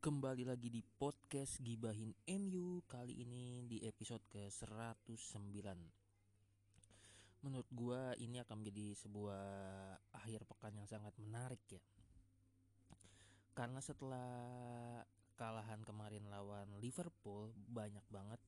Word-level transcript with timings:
Kembali 0.00 0.48
lagi 0.48 0.72
di 0.72 0.80
podcast 0.80 1.60
Gibahin 1.60 2.16
MU 2.24 2.80
Kali 2.88 3.20
ini 3.20 3.68
di 3.68 3.84
episode 3.84 4.24
ke-109 4.32 5.52
Menurut 7.44 7.68
gua 7.76 8.16
ini 8.16 8.40
akan 8.40 8.64
menjadi 8.64 8.96
sebuah 8.96 9.44
akhir 10.16 10.48
pekan 10.48 10.80
yang 10.80 10.88
sangat 10.88 11.12
menarik 11.20 11.60
ya. 11.68 11.84
Karena 13.52 13.84
setelah 13.84 14.32
kalahan 15.36 15.84
kemarin 15.84 16.24
lawan 16.32 16.72
Liverpool 16.80 17.52
Banyak 17.68 18.08
banget 18.08 18.40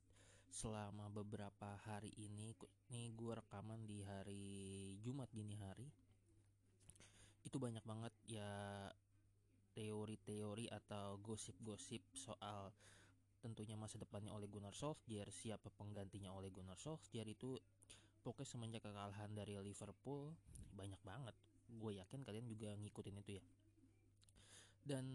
selama 0.48 1.12
beberapa 1.12 1.76
hari 1.84 2.08
ini 2.16 2.56
Ini 2.88 3.12
gua 3.12 3.36
rekaman 3.36 3.84
di 3.84 4.00
hari 4.00 4.96
Jumat 5.04 5.28
dini 5.28 5.52
hari 5.60 5.97
Itu 7.48 7.56
banyak 7.56 7.80
banget 7.88 8.12
ya 8.28 8.52
teori-teori 9.72 10.68
atau 10.68 11.16
gosip-gosip 11.24 12.04
soal 12.12 12.68
tentunya 13.40 13.72
masa 13.72 13.96
depannya 13.96 14.36
oleh 14.36 14.50
Gunnar 14.52 14.76
Solskjaer, 14.76 15.32
siapa 15.32 15.72
penggantinya 15.72 16.28
oleh 16.36 16.52
Gunnar 16.52 16.76
Solskjaer 16.76 17.24
itu 17.24 17.56
pokoknya 18.20 18.52
semenjak 18.52 18.82
kekalahan 18.84 19.32
dari 19.32 19.56
Liverpool 19.56 20.36
banyak 20.76 21.00
banget. 21.00 21.32
Gue 21.72 21.96
yakin 21.96 22.20
kalian 22.20 22.44
juga 22.44 22.76
ngikutin 22.76 23.16
itu 23.24 23.40
ya. 23.40 23.44
Dan 24.84 25.06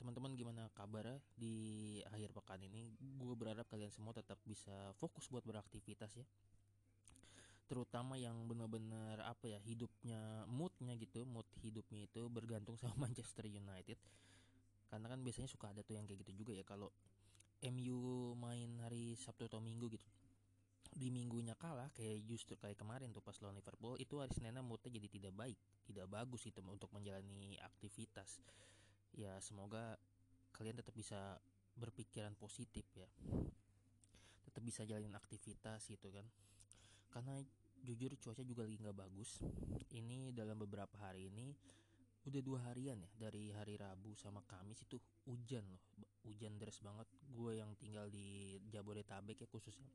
teman-teman 0.00 0.32
gimana 0.32 0.72
kabar 0.72 1.20
di 1.36 2.00
akhir 2.08 2.32
pekan 2.32 2.64
ini? 2.64 2.96
Gue 3.20 3.36
berharap 3.36 3.68
kalian 3.68 3.92
semua 3.92 4.16
tetap 4.16 4.40
bisa 4.48 4.96
fokus 4.96 5.28
buat 5.28 5.44
beraktivitas 5.44 6.16
ya 6.16 6.24
terutama 7.70 8.18
yang 8.18 8.50
benar-benar 8.50 9.22
apa 9.22 9.46
ya 9.46 9.62
hidupnya 9.62 10.42
moodnya 10.50 10.98
gitu 10.98 11.22
mood 11.22 11.46
hidupnya 11.62 12.10
itu 12.10 12.26
bergantung 12.26 12.74
sama 12.74 12.98
Manchester 13.06 13.46
United. 13.46 13.94
Karena 14.90 15.06
kan 15.06 15.22
biasanya 15.22 15.46
suka 15.46 15.70
ada 15.70 15.86
tuh 15.86 15.94
yang 15.94 16.10
kayak 16.10 16.26
gitu 16.26 16.42
juga 16.42 16.50
ya 16.50 16.66
kalau 16.66 16.90
MU 17.70 18.34
main 18.34 18.82
hari 18.82 19.14
Sabtu 19.14 19.46
atau 19.46 19.62
Minggu 19.62 19.86
gitu. 19.94 20.02
Di 20.90 21.14
minggunya 21.14 21.54
kalah 21.54 21.86
kayak 21.94 22.26
justru 22.26 22.58
kayak 22.58 22.74
kemarin 22.74 23.14
tuh 23.14 23.22
pas 23.22 23.38
lawan 23.38 23.54
Liverpool 23.54 23.94
itu 24.02 24.18
hari 24.18 24.34
Senin 24.34 24.58
moodnya 24.66 24.90
jadi 24.90 25.06
tidak 25.06 25.38
baik 25.38 25.54
tidak 25.86 26.10
bagus 26.10 26.42
itu 26.50 26.58
untuk 26.66 26.90
menjalani 26.90 27.54
aktivitas. 27.62 28.42
Ya 29.14 29.38
semoga 29.38 29.94
kalian 30.54 30.82
tetap 30.82 30.98
bisa 30.98 31.38
berpikiran 31.78 32.34
positif 32.34 32.82
ya. 32.98 33.06
Tetap 34.42 34.62
bisa 34.66 34.82
jalanin 34.82 35.14
aktivitas 35.14 35.86
gitu 35.86 36.10
kan. 36.10 36.26
Karena 37.10 37.38
jujur 37.84 38.12
cuaca 38.20 38.42
juga 38.44 38.64
lagi 38.64 38.76
nggak 38.80 38.98
bagus. 38.98 39.40
Ini 39.90 40.32
dalam 40.36 40.60
beberapa 40.60 40.96
hari 41.00 41.28
ini 41.32 41.52
udah 42.20 42.42
dua 42.44 42.60
harian 42.68 43.00
ya 43.00 43.10
dari 43.16 43.48
hari 43.48 43.80
Rabu 43.80 44.12
sama 44.12 44.44
Kamis 44.44 44.84
itu 44.84 45.00
hujan 45.24 45.64
loh. 45.64 45.82
Hujan 46.28 46.60
deras 46.60 46.78
banget. 46.84 47.08
Gue 47.32 47.58
yang 47.58 47.72
tinggal 47.80 48.12
di 48.12 48.60
Jabodetabek 48.68 49.40
ya 49.40 49.48
khususnya. 49.48 49.88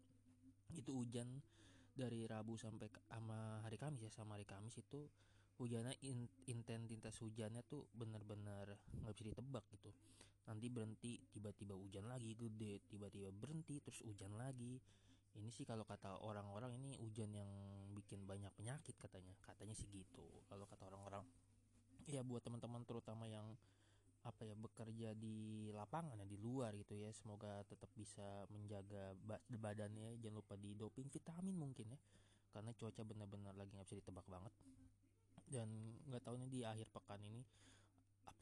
Itu 0.74 0.97
hujan 0.97 1.41
dari 1.95 2.25
Rabu 2.25 2.57
sampai 2.57 2.90
sama 3.07 3.62
hari 3.62 3.78
Kamis 3.78 4.03
ya 4.03 4.12
sama 4.12 4.35
hari 4.35 4.44
Kamis 4.44 4.75
itu 4.81 5.06
hujannya 5.56 5.95
in, 6.03 6.28
intensitas 6.51 7.16
hujannya 7.24 7.63
tuh 7.63 7.88
bener-bener 7.95 8.75
nggak 9.06 9.13
bisa 9.16 9.25
ditebak 9.31 9.63
gitu. 9.72 9.94
Nanti 10.45 10.68
berhenti 10.69 11.18
tiba-tiba 11.31 11.78
hujan 11.78 12.06
lagi 12.09 12.35
gede 12.35 12.84
tiba-tiba 12.90 13.31
berhenti 13.31 13.79
terus 13.79 14.01
hujan 14.03 14.35
lagi 14.35 14.78
ini 15.35 15.51
sih 15.51 15.68
kalau 15.68 15.84
kata 15.84 16.23
orang-orang 16.23 16.75
ini 16.79 16.96
hujan 17.00 17.31
yang 17.35 17.50
bikin 17.91 18.23
banyak 18.23 18.51
penyakit 18.56 18.96
katanya. 18.96 19.35
Katanya 19.44 19.75
sih 19.75 19.88
gitu. 19.91 20.23
Kalau 20.47 20.63
kata 20.68 20.88
orang-orang 20.88 21.23
ya 22.07 22.22
buat 22.22 22.44
teman-teman 22.46 22.85
terutama 22.85 23.25
yang 23.28 23.45
apa 24.25 24.41
ya 24.41 24.57
bekerja 24.57 25.13
di 25.13 25.69
lapangan 25.69 26.18
ya 26.18 26.25
di 26.25 26.41
luar 26.41 26.74
gitu 26.74 26.97
ya 26.97 27.13
semoga 27.13 27.62
tetap 27.68 27.91
bisa 27.94 28.47
menjaga 28.50 29.13
badannya. 29.51 30.18
Jangan 30.24 30.35
lupa 30.40 30.56
di 30.57 30.74
doping 30.74 31.12
vitamin 31.12 31.56
mungkin 31.56 31.94
ya 31.94 32.00
karena 32.56 32.72
cuaca 32.72 33.03
benar-benar 33.03 33.53
lagi 33.59 33.75
nggak 33.75 33.85
bisa 33.85 34.00
ditebak 34.00 34.25
banget. 34.31 34.53
Dan 35.45 36.00
nggak 36.09 36.24
tahu 36.25 36.41
nih 36.41 36.50
di 36.50 36.59
akhir 36.66 36.90
pekan 36.90 37.22
ini 37.22 37.44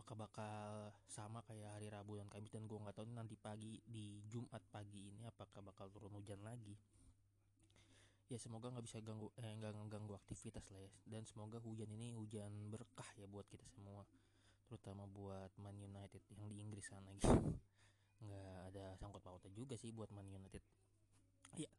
apakah 0.04 0.28
bakal 0.28 0.92
sama 1.08 1.40
kayak 1.48 1.80
hari 1.80 1.88
Rabu 1.88 2.20
dan 2.20 2.28
Kamis 2.28 2.52
dan 2.52 2.68
gue 2.68 2.76
nggak 2.76 2.92
tahu 2.92 3.08
nanti 3.16 3.40
pagi 3.40 3.80
di 3.88 4.20
Jumat 4.28 4.60
pagi 4.68 5.08
ini 5.08 5.24
apakah 5.24 5.64
bakal 5.64 5.88
turun 5.88 6.12
hujan 6.12 6.44
lagi. 6.44 6.76
Ya 8.28 8.36
semoga 8.36 8.68
nggak 8.68 8.84
bisa 8.84 9.00
ganggu 9.00 9.32
eh 9.40 9.48
nggak 9.48 9.72
ganggu 9.88 10.12
aktivitas 10.12 10.68
lah 10.76 10.84
ya. 10.84 10.92
Dan 11.08 11.24
semoga 11.24 11.64
hujan 11.64 11.88
ini 11.88 12.12
hujan 12.20 12.52
berkah 12.68 13.08
ya 13.16 13.32
buat 13.32 13.48
kita 13.48 13.64
semua. 13.72 14.04
Terutama 14.68 15.08
buat 15.08 15.56
Man 15.56 15.80
United 15.80 16.20
yang 16.36 16.52
di 16.52 16.60
Inggris 16.60 16.84
sana 16.84 17.08
gitu. 17.16 17.32
Nggak 18.28 18.56
ada 18.76 18.86
sangkut 19.00 19.24
pautnya 19.24 19.56
juga 19.56 19.80
sih 19.80 19.96
buat 19.96 20.12
Man 20.12 20.28
United. 20.28 20.60
Ya 21.56 21.72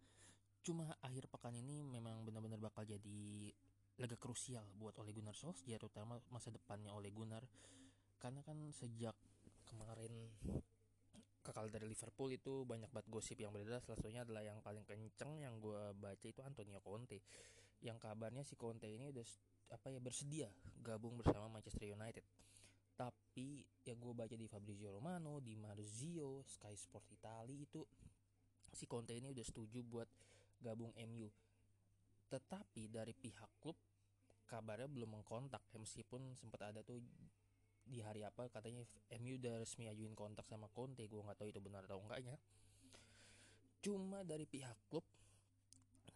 cuma 0.64 0.96
akhir 1.04 1.28
pekan 1.28 1.52
ini 1.52 1.84
memang 1.84 2.24
benar-benar 2.24 2.56
bakal 2.56 2.88
jadi 2.88 3.52
laga 4.00 4.16
krusial 4.16 4.64
buat 4.80 4.96
Ole 4.96 5.12
Gunnar 5.12 5.36
Solskjaer 5.36 5.76
terutama 5.76 6.24
masa 6.32 6.48
depannya 6.48 6.88
Ole 6.88 7.12
Gunnar 7.12 7.44
karena 8.18 8.40
kan 8.42 8.56
sejak 8.72 9.16
kemarin 9.66 10.12
kekal 11.44 11.68
dari 11.68 11.84
Liverpool 11.84 12.32
itu 12.32 12.64
banyak 12.64 12.88
banget 12.88 13.08
gosip 13.12 13.36
yang 13.36 13.52
beredar. 13.52 13.84
Salah 13.84 14.00
satunya 14.00 14.24
adalah 14.24 14.40
yang 14.40 14.64
paling 14.64 14.84
kenceng 14.88 15.44
yang 15.44 15.60
gue 15.60 15.92
baca 15.98 16.24
itu 16.24 16.40
Antonio 16.40 16.80
Conte. 16.80 17.20
Yang 17.84 17.98
kabarnya 18.00 18.42
si 18.46 18.56
Conte 18.56 18.88
ini 18.88 19.04
udah 19.12 19.26
apa 19.76 19.92
ya 19.92 20.00
bersedia 20.00 20.48
gabung 20.80 21.20
bersama 21.20 21.52
Manchester 21.52 21.84
United. 21.84 22.24
Tapi 22.96 23.60
yang 23.84 24.00
gue 24.00 24.14
baca 24.16 24.32
di 24.32 24.46
Fabrizio 24.48 24.94
Romano 24.94 25.42
di 25.42 25.52
Marzio 25.58 26.40
Sky 26.46 26.72
Sport 26.72 27.12
Italia 27.12 27.58
itu 27.58 27.84
si 28.72 28.88
Conte 28.88 29.12
ini 29.12 29.28
udah 29.28 29.44
setuju 29.44 29.84
buat 29.84 30.08
gabung 30.64 30.96
MU 30.96 31.28
tetapi 32.34 32.90
dari 32.90 33.14
pihak 33.14 33.62
klub 33.62 33.78
kabarnya 34.50 34.90
belum 34.90 35.20
mengkontak. 35.20 35.62
Meskipun 35.78 36.34
sempat 36.34 36.74
ada 36.74 36.80
tuh 36.82 36.98
di 37.84 38.00
hari 38.00 38.24
apa 38.24 38.48
katanya 38.48 38.82
MU 39.20 39.36
udah 39.36 39.60
resmi 39.60 39.86
ajuin 39.92 40.16
kontak 40.16 40.48
sama 40.48 40.72
Conte 40.72 41.04
gue 41.04 41.20
nggak 41.20 41.36
tahu 41.36 41.48
itu 41.52 41.60
benar 41.60 41.84
atau 41.84 42.00
enggaknya. 42.00 42.36
Cuma 43.84 44.24
dari 44.24 44.48
pihak 44.48 44.88
klub 44.88 45.04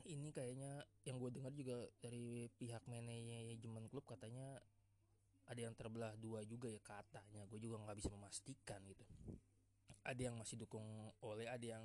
ini 0.08 0.32
kayaknya 0.32 0.80
yang 1.04 1.20
gue 1.20 1.30
dengar 1.32 1.52
juga 1.52 1.84
dari 2.00 2.48
pihak 2.56 2.88
manajemen 2.88 3.84
klub 3.92 4.08
katanya 4.08 4.56
ada 5.48 5.60
yang 5.64 5.76
terbelah 5.76 6.16
dua 6.16 6.44
juga 6.48 6.68
ya 6.68 6.80
katanya. 6.80 7.44
Gue 7.48 7.60
juga 7.60 7.80
nggak 7.84 7.96
bisa 7.96 8.08
memastikan 8.12 8.80
gitu. 8.88 9.04
Ada 10.04 10.32
yang 10.32 10.36
masih 10.40 10.56
dukung 10.60 10.84
oleh 11.24 11.48
ada 11.48 11.64
yang 11.64 11.84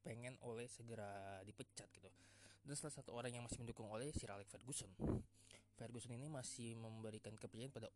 pengen 0.00 0.40
oleh 0.40 0.64
segera 0.68 1.40
dipecat 1.44 1.88
gitu. 1.92 2.08
Dan 2.64 2.76
salah 2.76 2.96
satu 2.96 3.12
orang 3.16 3.32
yang 3.32 3.44
masih 3.44 3.60
mendukung 3.60 3.88
oleh 3.88 4.12
Sir 4.16 4.32
Alex 4.32 4.48
Ferguson. 4.52 4.92
Ferguson 5.76 6.16
ini 6.16 6.28
masih 6.28 6.76
memberikan 6.76 7.32
kepercayaan 7.36 7.72
pada 7.72 7.88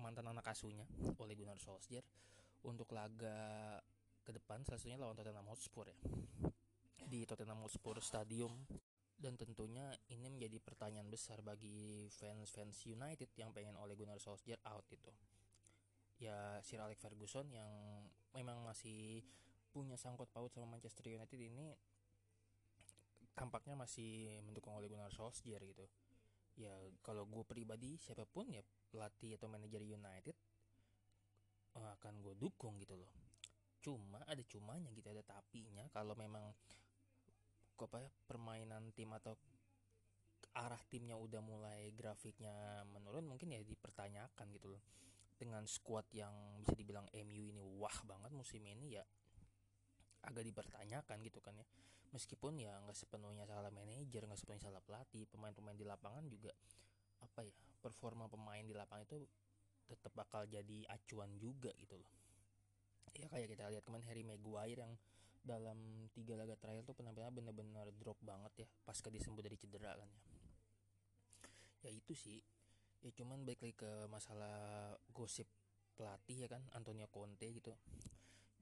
mantan 0.00 0.30
anak 0.30 0.46
asuhnya 0.48 0.86
oleh 1.20 1.34
Gunnar 1.36 1.60
Solskjaer 1.60 2.04
untuk 2.64 2.94
laga 2.94 3.76
ke 4.22 4.30
depan 4.30 4.62
salah 4.62 4.78
satunya 4.78 4.98
lawan 4.98 5.18
Tottenham 5.18 5.50
Hotspur 5.50 5.90
ya. 5.90 5.98
Di 7.02 7.26
Tottenham 7.26 7.66
Hotspur 7.66 7.98
Stadium. 7.98 8.54
Dan 9.22 9.38
tentunya 9.38 9.86
ini 10.10 10.26
menjadi 10.26 10.58
pertanyaan 10.58 11.06
besar 11.06 11.46
bagi 11.46 12.10
fans-fans 12.10 12.74
United 12.90 13.30
yang 13.38 13.54
pengen 13.54 13.78
oleh 13.78 13.94
Gunnar 13.94 14.18
Solskjaer 14.18 14.58
out 14.66 14.82
itu. 14.90 15.14
Ya 16.18 16.58
Sir 16.66 16.82
Alex 16.82 16.98
Ferguson 16.98 17.46
yang 17.54 17.70
memang 18.34 18.66
masih 18.66 19.22
punya 19.70 19.94
sangkut 19.94 20.26
paut 20.34 20.50
sama 20.50 20.74
Manchester 20.74 21.06
United 21.06 21.38
ini 21.38 21.70
tampaknya 23.32 23.78
masih 23.78 24.42
mendukung 24.42 24.74
oleh 24.74 24.90
Gunnar 24.90 25.14
Solskjaer 25.14 25.62
gitu. 25.70 25.86
Ya 26.58 26.74
kalau 27.06 27.22
gue 27.22 27.46
pribadi 27.46 27.96
siapa 28.02 28.26
pun 28.26 28.50
ya 28.50 28.60
pelatih 28.92 29.40
atau 29.40 29.48
manajer 29.48 29.80
United 29.80 30.36
eh, 31.80 31.90
akan 31.96 32.14
gue 32.20 32.36
dukung 32.36 32.76
gitu 32.76 33.00
loh. 33.00 33.08
Cuma 33.80 34.20
ada 34.28 34.44
cumanya 34.44 34.92
gitu 34.92 35.08
ada 35.08 35.24
tapinya. 35.24 35.88
Kalau 35.88 36.12
memang 36.12 36.52
apa 37.82 37.98
ya 37.98 38.14
permainan 38.30 38.94
tim 38.94 39.10
atau 39.10 39.34
arah 40.54 40.78
timnya 40.86 41.18
udah 41.18 41.42
mulai 41.42 41.90
grafiknya 41.90 42.86
menurun 42.94 43.26
mungkin 43.26 43.56
ya 43.56 43.60
dipertanyakan 43.64 44.46
gitu 44.54 44.70
loh. 44.76 44.82
Dengan 45.34 45.66
squad 45.66 46.06
yang 46.14 46.30
bisa 46.62 46.78
dibilang 46.78 47.10
MU 47.10 47.50
ini 47.50 47.58
wah 47.58 47.98
banget 48.06 48.30
musim 48.30 48.62
ini 48.62 48.94
ya 48.94 49.02
agak 50.22 50.46
dipertanyakan 50.46 51.18
gitu 51.26 51.42
kan 51.42 51.58
ya. 51.58 51.66
Meskipun 52.14 52.60
ya 52.60 52.78
nggak 52.86 52.94
sepenuhnya 52.94 53.48
salah 53.48 53.72
manajer 53.74 54.22
nggak 54.28 54.38
sepenuhnya 54.38 54.70
salah 54.70 54.84
pelatih 54.84 55.26
pemain-pemain 55.26 55.74
di 55.74 55.82
lapangan 55.82 56.22
juga 56.30 56.54
apa 57.22 57.46
ya 57.46 57.54
performa 57.78 58.26
pemain 58.26 58.62
di 58.62 58.74
lapangan 58.74 59.06
itu 59.06 59.18
tetap 59.86 60.12
bakal 60.14 60.46
jadi 60.46 60.86
acuan 60.90 61.38
juga 61.38 61.70
gitu 61.78 61.98
loh. 61.98 62.10
Ya 63.12 63.28
kayak 63.28 63.54
kita 63.54 63.68
lihat 63.68 63.84
kemarin 63.84 64.06
Harry 64.08 64.24
Maguire 64.24 64.80
yang 64.88 64.94
dalam 65.42 66.06
tiga 66.14 66.38
laga 66.38 66.54
terakhir 66.54 66.86
tuh 66.86 66.94
penampilannya 66.94 67.34
bener-bener 67.34 67.90
drop 67.98 68.14
banget 68.22 68.62
ya 68.62 68.66
pasca 68.86 69.10
disembuh 69.10 69.42
dari 69.42 69.58
cedera 69.58 69.98
kan 69.98 70.06
ya. 70.06 70.22
Ya 71.82 71.90
itu 71.90 72.14
sih. 72.14 72.38
Ya 73.02 73.10
cuman 73.10 73.42
balik 73.42 73.58
lagi 73.66 73.74
ke 73.74 74.06
masalah 74.06 74.94
gosip 75.10 75.50
pelatih 75.98 76.46
ya 76.46 76.48
kan 76.48 76.62
Antonio 76.78 77.10
Conte 77.10 77.50
gitu. 77.50 77.74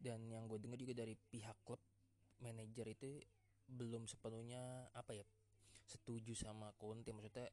Dan 0.00 0.24
yang 0.32 0.48
gue 0.48 0.56
dengar 0.56 0.80
juga 0.80 0.96
dari 0.96 1.12
pihak 1.12 1.60
klub 1.62 1.78
manajer 2.40 2.96
itu 2.96 3.20
belum 3.68 4.08
sepenuhnya 4.08 4.88
apa 4.96 5.12
ya 5.12 5.24
setuju 5.84 6.32
sama 6.32 6.72
Conte. 6.80 7.12
Maksudnya 7.12 7.52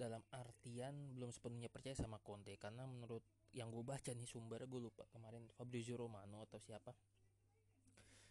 dalam 0.00 0.24
artian 0.32 1.12
belum 1.12 1.28
sepenuhnya 1.28 1.68
percaya 1.68 1.92
sama 1.92 2.16
Conte 2.24 2.56
karena 2.56 2.88
menurut 2.88 3.20
yang 3.52 3.68
gue 3.68 3.84
baca 3.84 4.16
nih 4.16 4.24
sumber 4.24 4.64
gue 4.64 4.80
lupa 4.80 5.04
kemarin 5.12 5.44
Fabrizio 5.52 6.00
Romano 6.00 6.40
atau 6.40 6.56
siapa 6.56 6.96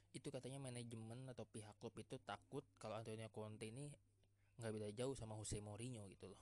itu 0.10 0.34
katanya 0.34 0.58
manajemen 0.58 1.30
atau 1.30 1.46
pihak 1.46 1.78
klub 1.78 1.94
itu 2.02 2.18
takut 2.26 2.66
kalau 2.82 2.98
Antonio 2.98 3.30
Conte 3.30 3.70
ini 3.70 3.86
nggak 4.58 4.72
beda 4.74 4.90
jauh 4.98 5.14
sama 5.14 5.38
Jose 5.38 5.62
Mourinho 5.62 6.04
gitu 6.10 6.34
loh. 6.34 6.42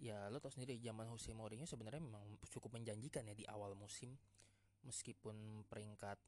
Ya 0.00 0.26
lo 0.32 0.40
tau 0.40 0.50
sendiri 0.50 0.80
zaman 0.80 1.06
Jose 1.12 1.36
Mourinho 1.36 1.68
sebenarnya 1.68 2.00
memang 2.00 2.24
cukup 2.48 2.80
menjanjikan 2.80 3.28
ya 3.28 3.36
di 3.36 3.44
awal 3.46 3.76
musim 3.76 4.16
meskipun 4.82 5.62
peringkat 5.68 6.18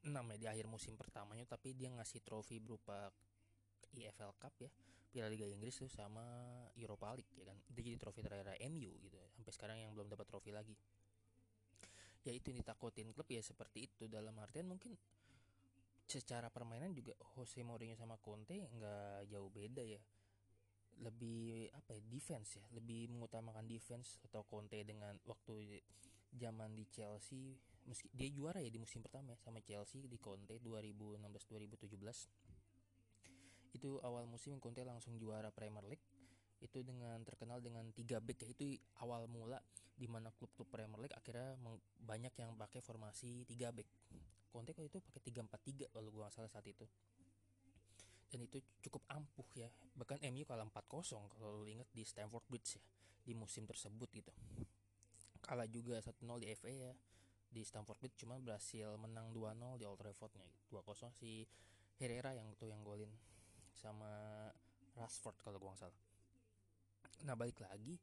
6 0.00 0.08
ya 0.08 0.36
di 0.38 0.46
akhir 0.48 0.66
musim 0.70 0.96
pertamanya 0.96 1.44
tapi 1.44 1.76
dia 1.76 1.92
ngasih 1.92 2.24
trofi 2.24 2.56
berupa 2.56 3.12
EFL 3.96 4.32
Cup 4.38 4.54
ya 4.60 4.70
Piala 5.10 5.26
Liga 5.26 5.42
Inggris 5.42 5.74
tuh 5.74 5.90
sama 5.90 6.22
Europa 6.78 7.10
League 7.18 7.34
ya 7.34 7.50
kan? 7.50 7.58
Itu 7.66 7.82
jadi 7.82 7.98
trofi 7.98 8.22
terakhir 8.22 8.54
MU 8.70 8.94
gitu 9.02 9.18
sampai 9.34 9.52
sekarang 9.52 9.76
yang 9.82 9.90
belum 9.90 10.06
dapat 10.06 10.30
trofi 10.30 10.54
lagi. 10.54 10.78
Ya 12.22 12.30
itu 12.30 12.54
yang 12.54 12.62
ditakutin 12.62 13.10
klub 13.10 13.26
ya 13.26 13.42
seperti 13.42 13.90
itu. 13.90 14.06
Dalam 14.06 14.38
artian 14.38 14.70
mungkin 14.70 14.94
secara 16.06 16.46
permainan 16.46 16.94
juga 16.94 17.18
Jose 17.34 17.66
Mourinho 17.66 17.98
sama 17.98 18.22
Conte 18.22 18.70
nggak 18.70 19.26
jauh 19.26 19.50
beda 19.50 19.82
ya. 19.82 19.98
Lebih 21.02 21.74
apa 21.74 21.98
ya 21.98 22.02
defense 22.06 22.62
ya. 22.62 22.64
Lebih 22.70 23.10
mengutamakan 23.10 23.66
defense 23.66 24.22
atau 24.22 24.46
Conte 24.46 24.78
dengan 24.86 25.18
waktu 25.26 25.82
zaman 26.30 26.78
di 26.78 26.86
Chelsea 26.86 27.58
meski 27.88 28.06
dia 28.14 28.30
juara 28.30 28.62
ya 28.62 28.70
di 28.70 28.78
musim 28.78 29.02
pertama 29.02 29.34
ya 29.34 29.38
sama 29.42 29.58
Chelsea 29.64 30.06
di 30.06 30.20
Conte 30.20 30.62
2016 30.62 31.26
2017 31.26 32.59
itu 33.70 34.02
awal 34.02 34.26
musim 34.26 34.58
Conte 34.58 34.82
langsung 34.82 35.16
juara 35.16 35.54
Premier 35.54 35.84
League. 35.86 36.02
Itu 36.60 36.84
dengan 36.84 37.22
terkenal 37.24 37.64
dengan 37.64 37.88
tiga 37.94 38.20
back 38.20 38.44
ya. 38.44 38.48
Itu 38.52 38.64
awal 39.00 39.30
mula 39.30 39.58
di 39.96 40.08
mana 40.08 40.32
klub-klub 40.32 40.68
Premier 40.68 41.00
League 41.00 41.16
akhirnya 41.16 41.56
banyak 42.00 42.32
yang 42.36 42.56
pakai 42.56 42.80
formasi 42.82 43.48
tiga 43.48 43.72
back. 43.72 43.88
Conte 44.50 44.74
kalau 44.74 44.90
itu 44.90 44.98
pakai 44.98 45.20
tiga 45.22 45.40
empat 45.46 45.60
tiga 45.62 45.86
kalau 45.94 46.10
gua 46.10 46.28
salah 46.28 46.50
saat 46.50 46.66
itu. 46.66 46.84
Dan 48.30 48.46
itu 48.46 48.62
cukup 48.86 49.02
ampuh 49.10 49.46
ya. 49.58 49.70
Bahkan 49.98 50.22
MU 50.30 50.46
kalah 50.46 50.62
4-0 50.62 51.34
kalau 51.34 51.62
lu 51.62 51.66
inget 51.66 51.90
di 51.90 52.06
Stamford 52.06 52.46
Bridge 52.46 52.78
ya 52.78 52.82
di 53.26 53.34
musim 53.34 53.66
tersebut 53.66 54.08
gitu. 54.10 54.32
Kalah 55.42 55.66
juga 55.66 55.98
1-0 55.98 56.18
di 56.42 56.46
FA 56.54 56.70
ya 56.70 56.92
di 57.50 57.66
Stamford 57.66 57.98
Bridge 57.98 58.22
cuma 58.22 58.38
berhasil 58.38 58.94
menang 59.02 59.34
2-0 59.34 59.82
di 59.82 59.84
Old 59.86 59.98
Traffordnya. 59.98 60.46
2-0 60.70 61.10
si 61.18 61.42
Herrera 61.98 62.30
yang 62.32 62.54
tuh 62.54 62.70
yang 62.70 62.80
golin 62.86 63.10
sama 63.80 64.12
Rashford 64.94 65.40
kalau 65.40 65.56
gua 65.56 65.72
nggak 65.72 65.88
salah. 65.88 66.00
Nah 67.24 67.34
balik 67.34 67.64
lagi 67.64 67.96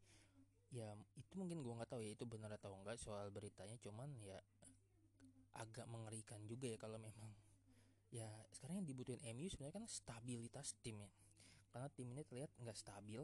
ya 0.67 0.91
itu 1.15 1.33
mungkin 1.39 1.63
gua 1.63 1.79
nggak 1.79 1.95
tahu 1.95 2.01
ya 2.03 2.11
itu 2.11 2.27
benar 2.27 2.51
atau 2.57 2.75
enggak 2.75 2.99
soal 2.99 3.31
beritanya 3.31 3.79
cuman 3.79 4.11
ya 4.19 4.35
agak 5.55 5.87
mengerikan 5.87 6.43
juga 6.43 6.67
ya 6.67 6.77
kalau 6.77 6.99
memang 6.99 7.31
ya 8.11 8.27
sekarang 8.53 8.83
yang 8.83 8.87
dibutuhin 8.87 9.21
MU 9.33 9.47
sebenarnya 9.47 9.83
kan 9.83 9.85
stabilitas 9.87 10.75
tim 10.81 11.01
ya. 11.01 11.11
Karena 11.71 11.87
tim 11.93 12.07
ini 12.09 12.23
terlihat 12.25 12.51
nggak 12.57 12.77
stabil 12.77 13.21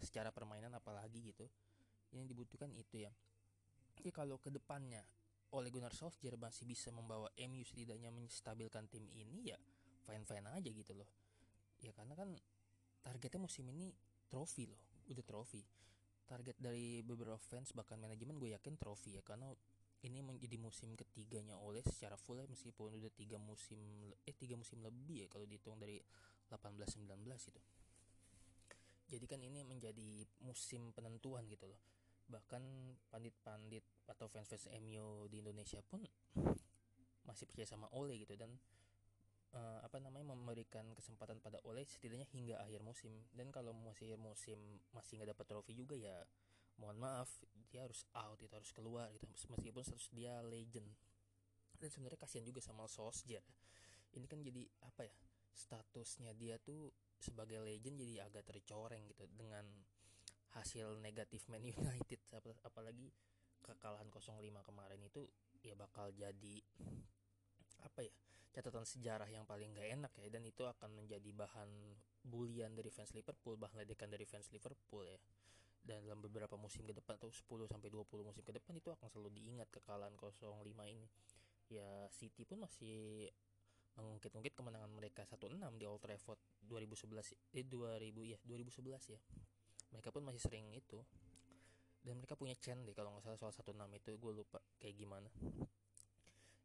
secara 0.00 0.32
permainan 0.32 0.72
apalagi 0.72 1.20
gitu. 1.32 1.46
Yang 2.12 2.32
dibutuhkan 2.32 2.70
itu 2.76 3.04
ya. 3.04 3.12
Ya 4.02 4.12
kalau 4.12 4.40
ke 4.40 4.48
depannya 4.48 5.04
oleh 5.52 5.68
Gunnar 5.68 5.92
Solskjaer 5.92 6.40
masih 6.40 6.64
bisa 6.64 6.88
membawa 6.88 7.28
MU 7.36 7.60
setidaknya 7.60 8.08
menstabilkan 8.08 8.88
tim 8.88 9.04
ini 9.12 9.52
ya 9.52 9.58
fine 10.08 10.24
fine 10.24 10.48
aja 10.48 10.70
gitu 10.72 10.96
loh 10.96 11.06
ya 11.82 11.92
karena 11.92 12.14
kan 12.14 12.30
targetnya 13.02 13.42
musim 13.42 13.66
ini 13.68 13.90
trofi 14.30 14.70
loh 14.70 14.80
udah 15.10 15.26
trofi. 15.26 15.60
Target 16.24 16.56
dari 16.56 17.04
beberapa 17.04 17.36
fans 17.36 17.74
bahkan 17.76 18.00
manajemen 18.00 18.38
gue 18.40 18.54
yakin 18.56 18.78
trofi 18.80 19.18
ya 19.18 19.22
karena 19.26 19.52
ini 20.02 20.24
menjadi 20.24 20.56
musim 20.56 20.96
ketiganya 20.96 21.58
oleh 21.60 21.84
secara 21.84 22.16
full 22.16 22.40
ya 22.40 22.46
meskipun 22.48 22.96
udah 22.96 23.12
tiga 23.12 23.36
musim 23.36 23.78
eh 24.24 24.34
tiga 24.34 24.56
musim 24.56 24.80
lebih 24.80 25.26
ya 25.26 25.28
kalau 25.28 25.44
dihitung 25.44 25.76
dari 25.76 26.00
18-19 26.48 27.06
itu 27.28 27.60
jadi 29.12 29.28
kan 29.28 29.44
ini 29.44 29.60
menjadi 29.68 30.24
musim 30.40 30.88
penentuan 30.96 31.44
gitu 31.44 31.68
loh. 31.68 31.76
Bahkan 32.32 32.64
pandit-pandit 33.12 33.84
atau 34.08 34.24
fans-fans 34.24 34.72
MU 34.80 35.28
di 35.28 35.44
Indonesia 35.44 35.84
pun 35.84 36.00
masih 37.28 37.44
percaya 37.44 37.68
sama 37.68 37.92
Ole 37.92 38.16
gitu 38.16 38.32
dan 38.40 38.56
uh, 39.52 39.80
apa 39.84 40.00
namanya 40.00 40.32
memberikan 40.32 40.84
kesempatan 40.96 41.38
pada 41.40 41.60
Ole 41.68 41.84
setidaknya 41.84 42.28
hingga 42.32 42.56
akhir 42.60 42.80
musim. 42.84 43.12
Dan 43.32 43.52
kalau 43.52 43.76
masih 43.76 44.16
musim 44.16 44.58
masih 44.96 45.20
nggak 45.20 45.36
dapat 45.36 45.46
trofi 45.48 45.72
juga 45.76 45.96
ya 45.96 46.24
mohon 46.80 46.96
maaf 46.96 47.28
dia 47.68 47.84
harus 47.84 48.08
out 48.16 48.40
itu 48.40 48.52
harus 48.52 48.72
keluar 48.72 49.12
gitu. 49.12 49.28
Meskipun 49.28 49.60
status 49.84 50.08
dia 50.12 50.40
legend. 50.44 50.88
Dan 51.76 51.88
sebenarnya 51.90 52.20
kasihan 52.20 52.46
juga 52.46 52.60
sama 52.62 52.88
Solskjaer. 52.88 53.44
Ini 54.12 54.26
kan 54.28 54.40
jadi 54.44 54.64
apa 54.84 55.08
ya 55.08 55.16
statusnya 55.52 56.32
dia 56.32 56.56
tuh 56.56 56.92
sebagai 57.20 57.60
legend 57.60 58.00
jadi 58.00 58.24
agak 58.24 58.48
tercoreng 58.48 59.04
gitu 59.08 59.28
dengan 59.36 59.64
hasil 60.56 61.00
negatif 61.00 61.48
Man 61.52 61.64
United. 61.64 62.20
Apalagi 62.64 63.12
kekalahan 63.62 64.10
0-5 64.10 64.42
kemarin 64.42 65.00
itu 65.06 65.28
ya 65.62 65.78
bakal 65.78 66.10
jadi 66.10 66.56
apa 67.82 68.02
ya 68.02 68.14
catatan 68.52 68.84
sejarah 68.84 69.28
yang 69.32 69.48
paling 69.48 69.72
gak 69.72 69.88
enak 69.88 70.12
ya 70.20 70.28
dan 70.28 70.44
itu 70.44 70.62
akan 70.68 70.92
menjadi 70.92 71.32
bahan 71.32 71.68
bulian 72.22 72.76
dari 72.76 72.92
fans 72.92 73.16
Liverpool 73.16 73.56
bahan 73.56 73.80
ledekan 73.80 74.12
dari 74.12 74.28
fans 74.28 74.52
Liverpool 74.52 75.08
ya 75.08 75.18
dan 75.82 76.06
dalam 76.06 76.22
beberapa 76.22 76.54
musim 76.54 76.86
ke 76.86 76.94
depan 76.94 77.18
atau 77.18 77.30
10 77.30 77.66
sampai 77.66 77.90
20 77.90 78.22
musim 78.22 78.42
ke 78.46 78.54
depan 78.54 78.78
itu 78.78 78.94
akan 78.94 79.06
selalu 79.10 79.34
diingat 79.34 79.66
kekalahan 79.74 80.14
0-5 80.14 80.62
ini. 80.86 81.10
Ya 81.66 82.06
City 82.14 82.46
pun 82.46 82.62
masih 82.62 83.26
mengungkit-ungkit 83.98 84.54
kemenangan 84.56 84.88
mereka 84.88 85.26
1-6 85.26 85.58
di 85.76 85.84
Old 85.84 86.00
Trafford 86.00 86.38
2011 86.64 87.34
eh 87.52 87.66
2000 87.66 88.30
ya 88.30 88.38
2011 88.46 89.10
ya. 89.10 89.20
Mereka 89.90 90.08
pun 90.14 90.22
masih 90.22 90.38
sering 90.38 90.70
itu. 90.70 91.02
Dan 92.02 92.18
mereka 92.18 92.34
punya 92.38 92.54
chance 92.58 92.82
deh 92.86 92.94
kalau 92.94 93.14
nggak 93.14 93.26
salah 93.26 93.38
soal 93.38 93.54
1-6 93.54 93.78
itu 93.98 94.10
gue 94.14 94.32
lupa 94.34 94.62
kayak 94.78 94.94
gimana. 95.02 95.30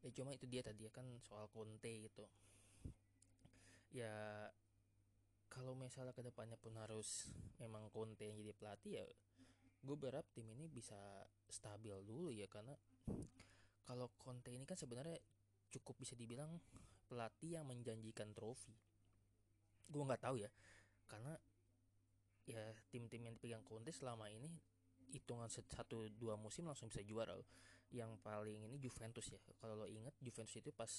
Ya 0.08 0.16
cuma 0.16 0.32
itu 0.32 0.48
dia 0.48 0.64
tadi 0.64 0.88
ya 0.88 0.92
kan 0.96 1.04
soal 1.20 1.52
Conte 1.52 1.92
gitu. 1.92 2.24
Ya 3.92 4.48
kalau 5.52 5.76
misalnya 5.76 6.16
ke 6.16 6.24
depannya 6.24 6.56
pun 6.56 6.80
harus 6.80 7.28
memang 7.60 7.92
Conte 7.92 8.24
yang 8.24 8.40
jadi 8.40 8.56
pelatih 8.56 9.04
ya 9.04 9.06
gue 9.78 9.96
berharap 9.96 10.26
tim 10.32 10.48
ini 10.48 10.72
bisa 10.72 10.96
stabil 11.52 11.92
dulu 12.08 12.32
ya. 12.32 12.48
Karena 12.48 12.72
kalau 13.84 14.08
Conte 14.16 14.56
ini 14.56 14.64
kan 14.64 14.80
sebenarnya 14.80 15.20
cukup 15.76 16.00
bisa 16.00 16.16
dibilang 16.16 16.56
pelatih 17.12 17.60
yang 17.60 17.68
menjanjikan 17.68 18.32
trofi. 18.32 18.72
Gue 19.92 20.08
nggak 20.08 20.24
tahu 20.24 20.40
ya. 20.40 20.48
Karena 21.04 21.36
ya 22.48 22.64
tim-tim 22.88 23.28
yang 23.28 23.36
dipegang 23.36 23.68
Conte 23.68 23.92
selama 23.92 24.32
ini 24.32 24.48
hitungan 25.12 25.52
satu 25.52 26.08
dua 26.16 26.40
musim 26.40 26.68
langsung 26.68 26.88
bisa 26.88 27.04
juara 27.04 27.36
yang 27.96 28.20
paling 28.20 28.68
ini 28.68 28.76
Juventus 28.80 29.32
ya 29.32 29.40
kalau 29.60 29.80
lo 29.80 29.88
inget 29.88 30.14
Juventus 30.20 30.56
itu 30.60 30.76
pas 30.76 30.90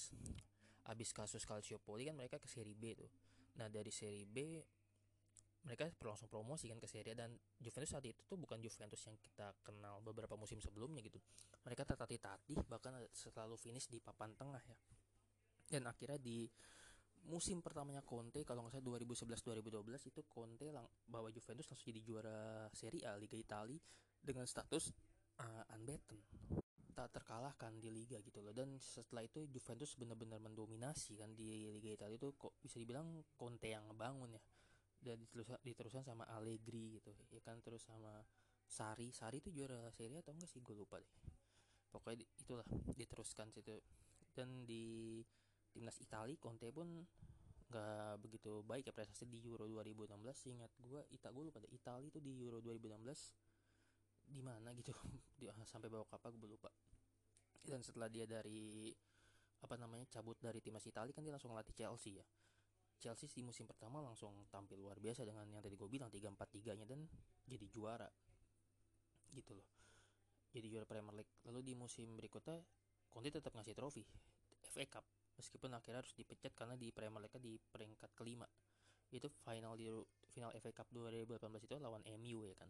abis 0.89 1.09
kasus 1.13 1.45
Calciopoli 1.45 2.09
kan 2.09 2.17
mereka 2.17 2.41
ke 2.41 2.49
Serie 2.49 2.73
B 2.73 2.97
tuh 2.97 3.11
Nah 3.59 3.67
dari 3.67 3.91
seri 3.91 4.23
B 4.23 4.63
mereka 5.59 5.91
langsung 6.07 6.31
promosi 6.31 6.71
kan 6.71 6.79
ke 6.79 6.87
Serie 6.87 7.11
A 7.11 7.27
dan 7.27 7.35
Juventus 7.59 7.91
saat 7.91 8.07
itu 8.07 8.23
tuh 8.23 8.39
bukan 8.39 8.63
Juventus 8.63 9.03
yang 9.03 9.19
kita 9.19 9.51
kenal 9.59 9.99
beberapa 9.99 10.39
musim 10.39 10.63
sebelumnya 10.63 11.03
gitu. 11.03 11.19
Mereka 11.67 11.83
tertatih-tatih 11.83 12.63
bahkan 12.71 12.95
selalu 13.11 13.59
finish 13.59 13.91
di 13.91 13.99
papan 13.99 14.31
tengah 14.39 14.63
ya. 14.63 14.77
Dan 15.67 15.83
akhirnya 15.91 16.15
di 16.15 16.47
musim 17.27 17.59
pertamanya 17.59 17.99
Conte 18.07 18.47
kalau 18.47 18.63
nggak 18.63 18.79
salah 18.79 19.03
2011-2012 19.03 20.07
itu 20.07 20.23
Conte 20.31 20.71
lang 20.71 20.87
bawa 21.03 21.27
Juventus 21.27 21.67
langsung 21.67 21.91
jadi 21.91 22.01
juara 22.07 22.71
Serie 22.71 23.03
A 23.03 23.19
Liga 23.19 23.35
Italia 23.35 23.77
dengan 24.23 24.47
status 24.47 24.95
uh, 25.43 25.75
unbeaten 25.75 26.23
tak 26.99 27.15
terkalahkan 27.15 27.79
di 27.79 27.87
liga 27.87 28.19
gitu 28.19 28.43
loh. 28.43 28.51
Dan 28.51 28.75
setelah 28.75 29.23
itu 29.23 29.47
Juventus 29.47 29.95
benar-benar 29.95 30.43
mendominasi 30.43 31.15
kan 31.15 31.31
di 31.31 31.63
Liga 31.71 31.95
Italia 31.95 32.19
itu 32.19 32.35
kok 32.35 32.59
bisa 32.59 32.75
dibilang 32.75 33.23
Conte 33.39 33.71
yang 33.71 33.87
ngebangun 33.87 34.35
ya. 34.35 34.43
Dan 34.99 35.23
diteruskan, 35.23 35.63
diteruskan 35.63 36.03
sama 36.03 36.27
Allegri 36.27 36.99
gitu 36.99 37.15
ya 37.31 37.39
kan 37.39 37.63
terus 37.63 37.87
sama 37.87 38.19
Sari 38.67 39.15
Sari 39.15 39.39
itu 39.39 39.47
juara 39.47 39.87
Serie 39.95 40.19
atau 40.19 40.35
enggak 40.35 40.51
sih? 40.51 40.59
Gue 40.59 40.75
lupa 40.75 40.99
deh. 40.99 41.07
Pokoknya 41.87 42.27
itulah 42.35 42.67
diteruskan 42.99 43.47
situ. 43.55 43.79
Dan 44.35 44.67
di 44.67 45.23
timnas 45.71 45.95
Italia 46.03 46.35
Conte 46.35 46.67
pun 46.75 46.99
nggak 47.69 48.17
begitu 48.19 48.65
baik 48.65 48.89
ya 48.89 48.93
prestasi 48.97 49.29
di 49.29 49.45
Euro 49.45 49.69
2016 49.69 50.17
ingat 50.49 50.73
gue 50.81 51.05
Ita 51.13 51.29
gue 51.29 51.43
lupa 51.53 51.61
deh 51.61 51.69
Italia 51.69 52.09
itu 52.09 52.17
di 52.17 52.41
Euro 52.41 52.57
2016 52.65 52.97
di 54.29 54.41
mana 54.45 54.71
gitu. 54.77 54.93
Sampai 55.71 55.89
bawa 55.89 56.05
kapal 56.05 56.37
gue 56.37 56.45
lupa. 56.45 56.69
Dan 57.59 57.81
setelah 57.81 58.07
dia 58.07 58.29
dari 58.29 58.93
apa 59.59 59.75
namanya 59.75 60.07
cabut 60.07 60.39
dari 60.39 60.63
timnas 60.63 60.87
Italia 60.87 61.11
kan 61.11 61.19
dia 61.19 61.35
langsung 61.35 61.51
latih 61.51 61.75
Chelsea 61.75 62.21
ya. 62.21 62.25
Chelsea 62.99 63.31
di 63.31 63.43
musim 63.43 63.67
pertama 63.67 64.03
langsung 64.03 64.47
tampil 64.51 64.79
luar 64.79 64.99
biasa 64.99 65.23
dengan 65.23 65.47
yang 65.47 65.63
tadi 65.63 65.75
gue 65.75 65.87
bilang 65.87 66.11
3-4-3 66.11 66.79
nya 66.79 66.85
dan 66.87 67.03
jadi 67.47 67.67
juara. 67.67 68.07
Gitu 69.31 69.51
loh. 69.55 69.67
Jadi 70.51 70.67
juara 70.71 70.85
Premier 70.87 71.23
League. 71.23 71.33
Lalu 71.47 71.59
di 71.63 71.73
musim 71.75 72.15
berikutnya 72.15 72.59
Conte 73.09 73.33
tetap 73.33 73.55
ngasih 73.55 73.73
trofi 73.73 74.03
FA 74.69 74.85
Cup. 74.87 75.05
Meskipun 75.39 75.71
akhirnya 75.71 76.03
harus 76.03 76.13
dipecat 76.13 76.51
karena 76.51 76.75
di 76.75 76.91
Premier 76.91 77.23
League 77.23 77.39
di 77.39 77.55
peringkat 77.55 78.11
kelima. 78.13 78.45
Itu 79.09 79.31
final 79.31 79.73
di 79.79 79.87
final 80.29 80.51
FA 80.59 80.71
Cup 80.75 80.87
2018 80.91 81.39
itu 81.65 81.75
lawan 81.79 82.03
MU 82.19 82.45
ya 82.45 82.55
kan 82.59 82.69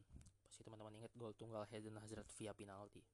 pasti 0.50 0.66
teman-teman 0.66 0.98
ingat 0.98 1.14
gol 1.14 1.38
tunggal 1.38 1.70
Hayden 1.70 2.02
Hazard 2.02 2.26
via 2.34 2.52
penalti? 2.58 3.06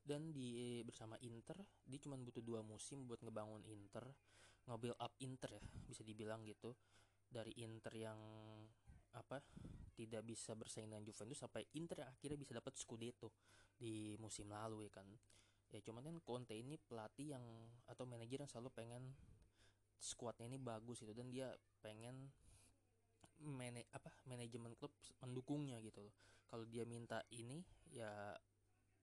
Dan 0.00 0.32
di 0.32 0.80
bersama 0.88 1.20
Inter 1.20 1.60
dia 1.84 2.00
cuma 2.00 2.16
butuh 2.16 2.40
dua 2.40 2.64
musim 2.64 3.04
buat 3.04 3.20
ngebangun 3.20 3.60
Inter 3.68 4.08
nge 4.64 4.96
up 4.96 5.12
Inter 5.20 5.60
ya 5.60 5.62
bisa 5.84 6.00
dibilang 6.00 6.48
gitu. 6.48 6.72
Dari 7.28 7.52
Inter 7.60 7.92
yang 7.92 8.20
apa 9.12 9.44
tidak 9.92 10.24
bisa 10.24 10.56
bersaing 10.56 10.88
dengan 10.88 11.04
Juventus 11.04 11.40
sampai 11.40 11.68
Inter 11.76 12.08
akhirnya 12.08 12.40
bisa 12.40 12.56
dapat 12.56 12.72
Scudetto 12.76 13.36
di 13.76 14.16
musim 14.16 14.48
lalu 14.48 14.88
ya 14.88 14.92
kan. 14.96 15.08
Ya 15.68 15.84
cuman 15.84 16.00
kan 16.00 16.16
Conte 16.24 16.56
ini 16.56 16.80
pelatih 16.80 17.36
yang 17.36 17.44
atau 17.84 18.08
manajer 18.08 18.40
yang 18.40 18.48
selalu 18.48 18.72
pengen 18.72 19.12
skuadnya 20.00 20.48
ini 20.48 20.56
bagus 20.56 21.04
itu 21.04 21.12
dan 21.12 21.28
dia 21.28 21.52
pengen 21.84 22.32
mana 23.42 23.82
apa 23.94 24.10
manajemen 24.26 24.74
klub 24.74 24.90
mendukungnya 25.22 25.78
gitu 25.82 26.02
loh. 26.02 26.14
Kalau 26.48 26.64
dia 26.64 26.82
minta 26.88 27.22
ini 27.34 27.62
ya 27.92 28.34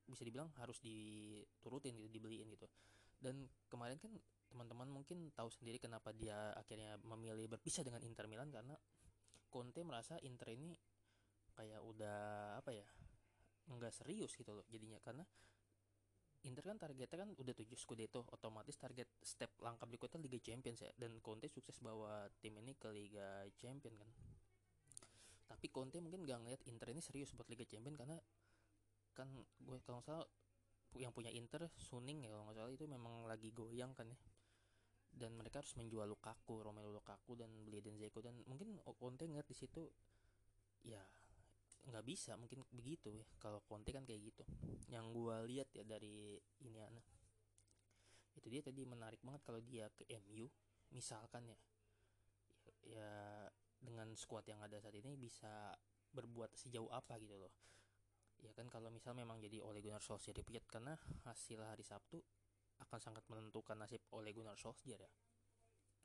bisa 0.06 0.22
dibilang 0.22 0.54
harus 0.62 0.78
diturutin 0.82 1.98
gitu 1.98 2.10
dibeliin 2.10 2.50
gitu. 2.54 2.68
Dan 3.18 3.48
kemarin 3.72 3.98
kan 3.98 4.12
teman-teman 4.52 4.88
mungkin 4.88 5.34
tahu 5.34 5.50
sendiri 5.52 5.82
kenapa 5.82 6.14
dia 6.16 6.54
akhirnya 6.56 6.96
memilih 7.02 7.50
berpisah 7.50 7.84
dengan 7.84 8.06
Inter 8.06 8.30
Milan 8.30 8.54
karena 8.54 8.78
Conte 9.50 9.82
merasa 9.82 10.20
Inter 10.22 10.52
ini 10.54 10.76
kayak 11.56 11.80
udah 11.80 12.20
apa 12.60 12.76
ya 12.76 12.88
nggak 13.72 13.94
serius 13.94 14.36
gitu 14.36 14.52
loh 14.52 14.66
jadinya. 14.70 15.00
Karena 15.02 15.26
Inter 16.46 16.62
kan 16.62 16.78
targetnya 16.78 17.18
kan 17.26 17.30
udah 17.34 17.54
tujuh 17.58 17.74
Scudetto 17.74 18.22
otomatis 18.30 18.78
target 18.78 19.10
step 19.26 19.50
langkah 19.66 19.90
berikutnya 19.90 20.22
Liga 20.22 20.38
Champions 20.38 20.86
ya. 20.86 20.92
Dan 20.94 21.18
Conte 21.26 21.50
sukses 21.50 21.82
bawa 21.82 22.30
tim 22.38 22.54
ini 22.62 22.78
ke 22.78 22.94
Liga 22.94 23.50
Champions 23.58 23.98
kan 23.98 24.10
tapi 25.56 25.72
Conte 25.72 26.04
mungkin 26.04 26.28
gak 26.28 26.44
ngeliat 26.44 26.62
Inter 26.68 26.92
ini 26.92 27.00
serius 27.00 27.32
buat 27.32 27.48
Liga 27.48 27.64
Champions 27.64 27.96
karena 27.96 28.20
kan 29.16 29.32
gue 29.64 29.80
kalau 29.88 30.04
salah 30.04 30.28
yang 31.00 31.12
punya 31.12 31.32
Inter 31.32 31.68
Suning 31.76 32.24
ya 32.28 32.36
kalau 32.36 32.44
nggak 32.48 32.58
salah. 32.60 32.72
Itu 32.72 32.86
memang 32.88 33.28
lagi 33.28 33.52
goyang 33.52 33.96
kan 33.96 34.08
ya. 34.12 34.20
Dan 35.16 35.36
mereka 35.40 35.64
harus 35.64 35.72
menjual 35.80 36.12
Lukaku 36.12 36.60
Romelu 36.60 36.92
Lukaku 36.92 37.40
dan 37.40 37.48
beli 37.64 37.80
Zeko 37.80 38.20
dan 38.20 38.36
mungkin 38.48 38.76
Conte 39.00 39.24
ngeliat 39.28 39.48
di 39.48 39.56
situ 39.56 39.88
ya 40.84 41.00
nggak 41.86 42.04
bisa 42.04 42.36
mungkin 42.36 42.64
begitu 42.76 43.12
ya. 43.12 43.24
Kalau 43.40 43.64
Conte 43.64 43.96
kan 43.96 44.04
kayak 44.04 44.32
gitu. 44.32 44.44
Yang 44.92 45.06
gue 45.16 45.36
lihat 45.56 45.70
ya 45.72 45.84
dari 45.88 46.40
ini 46.64 46.80
anak 46.84 47.06
itu 48.36 48.52
dia 48.52 48.60
tadi 48.60 48.84
menarik 48.84 49.24
banget 49.24 49.48
kalau 49.48 49.64
dia 49.64 49.88
ke 49.96 50.04
MU 50.28 50.52
misalkan 50.92 51.48
ya. 51.48 51.58
Ya 52.86 53.12
dengan 53.80 54.12
squad 54.18 54.48
yang 54.48 54.62
ada 54.64 54.80
saat 54.80 54.96
ini 54.96 55.16
bisa 55.16 55.76
berbuat 56.16 56.56
sejauh 56.56 56.90
apa 56.92 57.20
gitu 57.20 57.36
loh. 57.36 57.52
Ya 58.44 58.52
kan 58.52 58.68
kalau 58.68 58.92
misal 58.92 59.16
memang 59.16 59.40
jadi 59.40 59.64
Ole 59.64 59.80
Gunnar 59.80 60.04
Solskjaer 60.04 60.38
dipecat 60.38 60.68
karena 60.68 60.94
hasil 61.28 61.60
hari 61.64 61.82
Sabtu 61.82 62.20
akan 62.84 63.00
sangat 63.00 63.24
menentukan 63.32 63.80
nasib 63.80 64.04
Ole 64.12 64.36
Gunnar 64.36 64.60
Solskjaer 64.60 65.02
ya. 65.02 65.12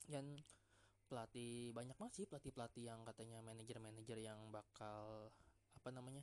Dan 0.06 0.38
pelatih 1.10 1.74
banyak 1.74 1.98
banget 1.98 2.22
sih 2.22 2.26
pelatih 2.30 2.54
pelatih 2.54 2.86
yang 2.86 3.02
katanya 3.02 3.42
manajer-manajer 3.42 4.18
yang 4.22 4.38
bakal 4.54 5.34
apa 5.74 5.88
namanya 5.90 6.22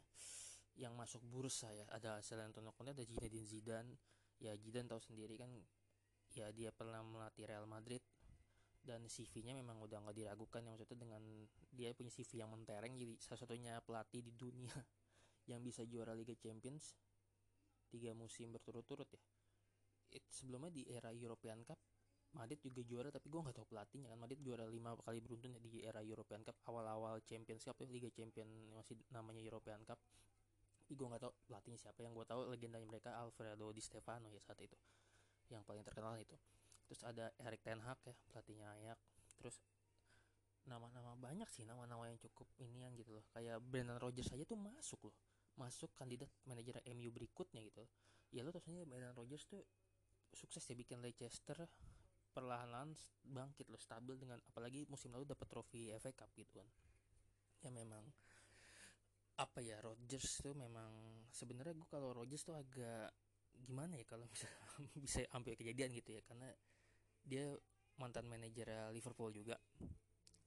yang 0.79 0.95
masuk 0.95 1.21
bursa 1.27 1.69
ya. 1.75 1.83
Ada 1.91 2.23
selain 2.23 2.49
Antonio 2.49 2.71
Conte 2.71 2.95
ada 2.95 3.03
Zinedine 3.03 3.47
Zidane. 3.47 3.93
Ya 4.37 4.53
Zidane 4.55 4.87
tahu 4.87 5.01
sendiri 5.01 5.35
kan 5.35 5.49
ya 6.33 6.53
dia 6.53 6.69
pernah 6.69 7.01
melatih 7.01 7.49
Real 7.49 7.65
Madrid 7.65 8.03
dan 8.87 9.03
CV-nya 9.11 9.51
memang 9.51 9.83
udah 9.83 9.99
nggak 9.99 10.15
diragukan 10.15 10.63
yang 10.63 10.79
maksudnya 10.79 11.03
dengan 11.03 11.23
dia 11.67 11.91
punya 11.91 12.07
CV 12.07 12.39
yang 12.39 12.47
mentereng 12.47 12.95
jadi 12.95 13.19
salah 13.19 13.43
satunya 13.43 13.83
pelatih 13.83 14.23
di 14.23 14.31
dunia 14.31 14.71
yang 15.51 15.59
bisa 15.59 15.83
juara 15.83 16.15
Liga 16.15 16.31
Champions 16.39 16.95
tiga 17.91 18.15
musim 18.15 18.55
berturut-turut 18.55 19.07
ya. 19.11 19.19
It, 20.07 20.23
sebelumnya 20.31 20.71
di 20.71 20.87
era 20.87 21.11
European 21.11 21.67
Cup 21.67 21.75
Madrid 22.35 22.59
juga 22.63 22.83
juara 22.83 23.09
tapi 23.11 23.27
gue 23.27 23.39
nggak 23.43 23.55
tahu 23.59 23.67
pelatihnya 23.75 24.07
kan. 24.15 24.19
Madrid 24.19 24.39
juara 24.39 24.63
lima 24.67 24.95
kali 25.03 25.19
beruntun 25.19 25.55
ya 25.55 25.59
di 25.59 25.83
era 25.83 25.99
European 25.99 26.47
Cup 26.47 26.55
awal-awal 26.67 27.19
Champions 27.27 27.67
Cup 27.67 27.75
ya 27.83 27.87
Liga 27.91 28.07
Champion 28.11 28.47
masih 28.71 28.95
namanya 29.11 29.43
European 29.43 29.83
Cup. 29.83 29.99
Tapi 30.79 30.95
gue 30.95 31.07
nggak 31.07 31.23
tahu 31.23 31.33
pelatihnya 31.47 31.79
siapa. 31.79 31.99
Yang 32.03 32.23
gue 32.23 32.25
tahu 32.27 32.41
legendanya 32.51 32.87
mereka 32.87 33.15
Alfredo 33.19 33.71
Di 33.75 33.83
Stefano 33.83 34.31
ya 34.31 34.39
saat 34.39 34.59
itu. 34.63 34.75
Yang 35.51 35.63
paling 35.63 35.83
terkenal 35.83 36.15
itu 36.19 36.35
terus 36.87 37.03
ada 37.03 37.29
Erik 37.43 37.61
Ten 37.61 37.83
Hag 37.83 37.99
ya 38.07 38.15
pelatihnya 38.31 38.67
Ayak 38.79 38.99
terus 39.37 39.59
nama-nama 40.67 41.15
banyak 41.15 41.47
sih 41.47 41.63
nama-nama 41.63 42.11
yang 42.11 42.19
cukup 42.19 42.45
ini 42.59 42.83
yang 42.83 42.93
gitu 42.99 43.15
loh. 43.15 43.25
Kayak 43.31 43.63
Brendan 43.63 43.97
Rodgers 44.03 44.27
saja 44.27 44.43
tuh 44.43 44.59
masuk 44.59 45.09
loh. 45.09 45.15
Masuk 45.55 45.89
kandidat 45.95 46.29
manajer 46.43 46.83
MU 46.91 47.09
berikutnya 47.09 47.63
gitu. 47.63 47.87
Ya 48.35 48.43
lo 48.43 48.51
terusnya 48.51 48.83
Brendan 48.83 49.15
Rodgers 49.15 49.47
tuh 49.47 49.63
sukses 50.35 50.61
ya 50.67 50.75
bikin 50.75 50.99
Leicester 50.99 51.55
perlahan-lahan 52.35 52.93
bangkit 53.25 53.71
loh 53.71 53.81
stabil 53.81 54.13
dengan 54.19 54.37
apalagi 54.45 54.85
musim 54.91 55.09
lalu 55.09 55.25
dapat 55.25 55.47
trofi 55.49 55.89
FA 55.97 56.11
Cup 56.13 56.29
gitu 56.35 56.51
kan. 56.59 56.67
Ya 57.63 57.71
memang 57.71 58.03
apa 59.39 59.63
ya 59.63 59.79
Rodgers 59.81 60.43
tuh 60.43 60.53
memang 60.53 61.23
sebenarnya 61.31 61.73
gue 61.73 61.87
kalau 61.89 62.13
Rodgers 62.13 62.43
tuh 62.43 62.53
agak 62.53 63.09
gimana 63.57 63.97
ya 63.97 64.05
kalau 64.05 64.29
bisa 64.29 64.45
bisa 65.03 65.25
sampai 65.31 65.55
kejadian 65.57 65.95
gitu 65.95 66.13
ya. 66.13 66.21
Karena 66.27 66.51
dia 67.27 67.51
mantan 67.99 68.25
manajer 68.31 68.71
Liverpool 68.95 69.35
juga. 69.35 69.59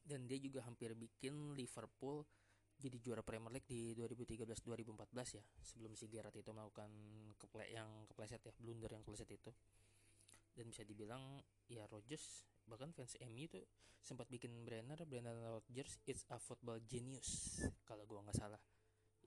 Dan 0.00 0.24
dia 0.26 0.40
juga 0.40 0.64
hampir 0.64 0.96
bikin 0.96 1.52
Liverpool 1.54 2.24
jadi 2.80 2.96
juara 2.96 3.20
Premier 3.20 3.52
League 3.60 3.68
di 3.68 3.92
2013-2014 3.92 5.36
ya 5.36 5.44
sebelum 5.60 5.92
si 5.92 6.08
Gerrard 6.08 6.32
itu 6.32 6.48
melakukan 6.48 6.88
keple 7.36 7.68
yang 7.68 8.08
kepleset 8.08 8.40
ya 8.40 8.52
blunder 8.56 8.88
yang 8.88 9.04
kepleset 9.04 9.28
itu. 9.28 9.52
Dan 10.56 10.72
bisa 10.72 10.82
dibilang 10.88 11.44
ya 11.68 11.84
Rodgers 11.92 12.48
bahkan 12.64 12.90
fans 12.96 13.20
MU 13.28 13.44
tuh 13.52 13.68
sempat 14.00 14.32
bikin 14.32 14.64
banner 14.64 15.04
Brendan 15.04 15.36
Rodgers 15.44 16.00
it's 16.08 16.24
a 16.32 16.40
football 16.40 16.80
genius 16.88 17.60
kalau 17.84 18.08
gua 18.08 18.24
nggak 18.24 18.40
salah. 18.40 18.58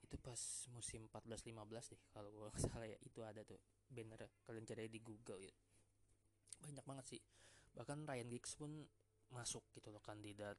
Itu 0.02 0.18
pas 0.18 0.66
musim 0.74 1.06
14-15 1.06 1.94
deh 1.94 2.00
kalau 2.10 2.28
gua 2.34 2.50
nggak 2.50 2.62
salah 2.66 2.86
ya 2.90 2.98
itu 3.06 3.22
ada 3.22 3.46
tuh 3.46 3.62
banner 3.86 4.26
kalian 4.42 4.66
cari 4.66 4.90
di 4.90 4.98
Google 4.98 5.38
ya 5.46 5.54
banyak 6.64 6.84
banget 6.84 7.04
sih 7.16 7.20
bahkan 7.74 8.06
Ryan 8.06 8.30
Giggs 8.30 8.54
pun 8.54 8.86
masuk 9.34 9.66
gitu 9.74 9.90
loh 9.90 9.98
kandidat 9.98 10.54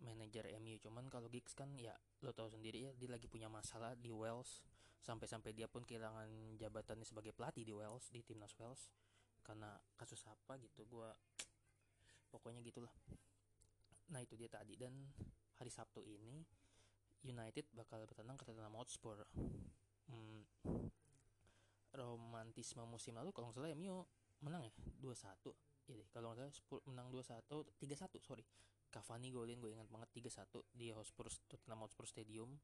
manajer 0.00 0.48
MU 0.60 0.76
cuman 0.80 1.08
kalau 1.08 1.28
Giggs 1.32 1.56
kan 1.56 1.72
ya 1.80 1.96
lo 2.24 2.32
tau 2.32 2.48
sendiri 2.48 2.88
ya 2.88 2.92
dia 2.96 3.08
lagi 3.12 3.28
punya 3.28 3.46
masalah 3.52 3.96
di 3.96 4.12
Wales. 4.12 4.64
Sampai-sampai 5.04 5.52
dia 5.52 5.68
pun 5.68 5.84
kehilangan 5.84 6.56
jabatannya 6.56 7.04
sebagai 7.04 7.36
pelatih 7.36 7.60
di 7.60 7.76
Wales 7.76 8.08
di 8.08 8.24
timnas 8.24 8.56
Wales. 8.56 8.88
Karena 9.44 9.76
kasus 10.00 10.24
apa 10.24 10.56
gitu 10.56 10.88
gue 10.88 11.08
pokoknya 12.32 12.64
gitulah. 12.64 12.92
Nah 14.08 14.24
itu 14.24 14.32
dia 14.40 14.48
tadi. 14.48 14.80
Dan 14.80 14.96
hari 15.60 15.68
Sabtu 15.68 16.00
ini 16.00 16.40
United 17.24 17.68
bakal 17.76 18.04
bertandang 18.08 18.40
ke 18.40 18.48
Tottenham 18.48 18.80
Hotspur. 18.80 19.20
Hmm, 20.08 20.44
romantisme 21.94 22.82
musim 22.88 23.14
lalu 23.14 23.30
kalau 23.30 23.48
nggak 23.48 23.56
salah 23.56 23.72
MU 23.76 24.02
menang 24.42 24.66
ya 24.66 24.74
2-1 25.00 25.73
ya 25.84 25.94
deh 26.00 26.08
kalau 26.12 26.32
nggak 26.32 26.48
salah 26.52 26.80
menang 26.88 27.08
2-1 27.12 27.44
3-1 27.80 28.20
sorry. 28.24 28.44
Cavani 28.94 29.34
golin 29.34 29.58
gue 29.58 29.74
ingat 29.74 29.90
banget 29.90 30.22
3-1 30.22 30.70
di 30.70 30.94
Hotspur 30.94 31.26
Tottenham 31.50 31.82
Hotspur 31.82 32.06
Stadium. 32.06 32.54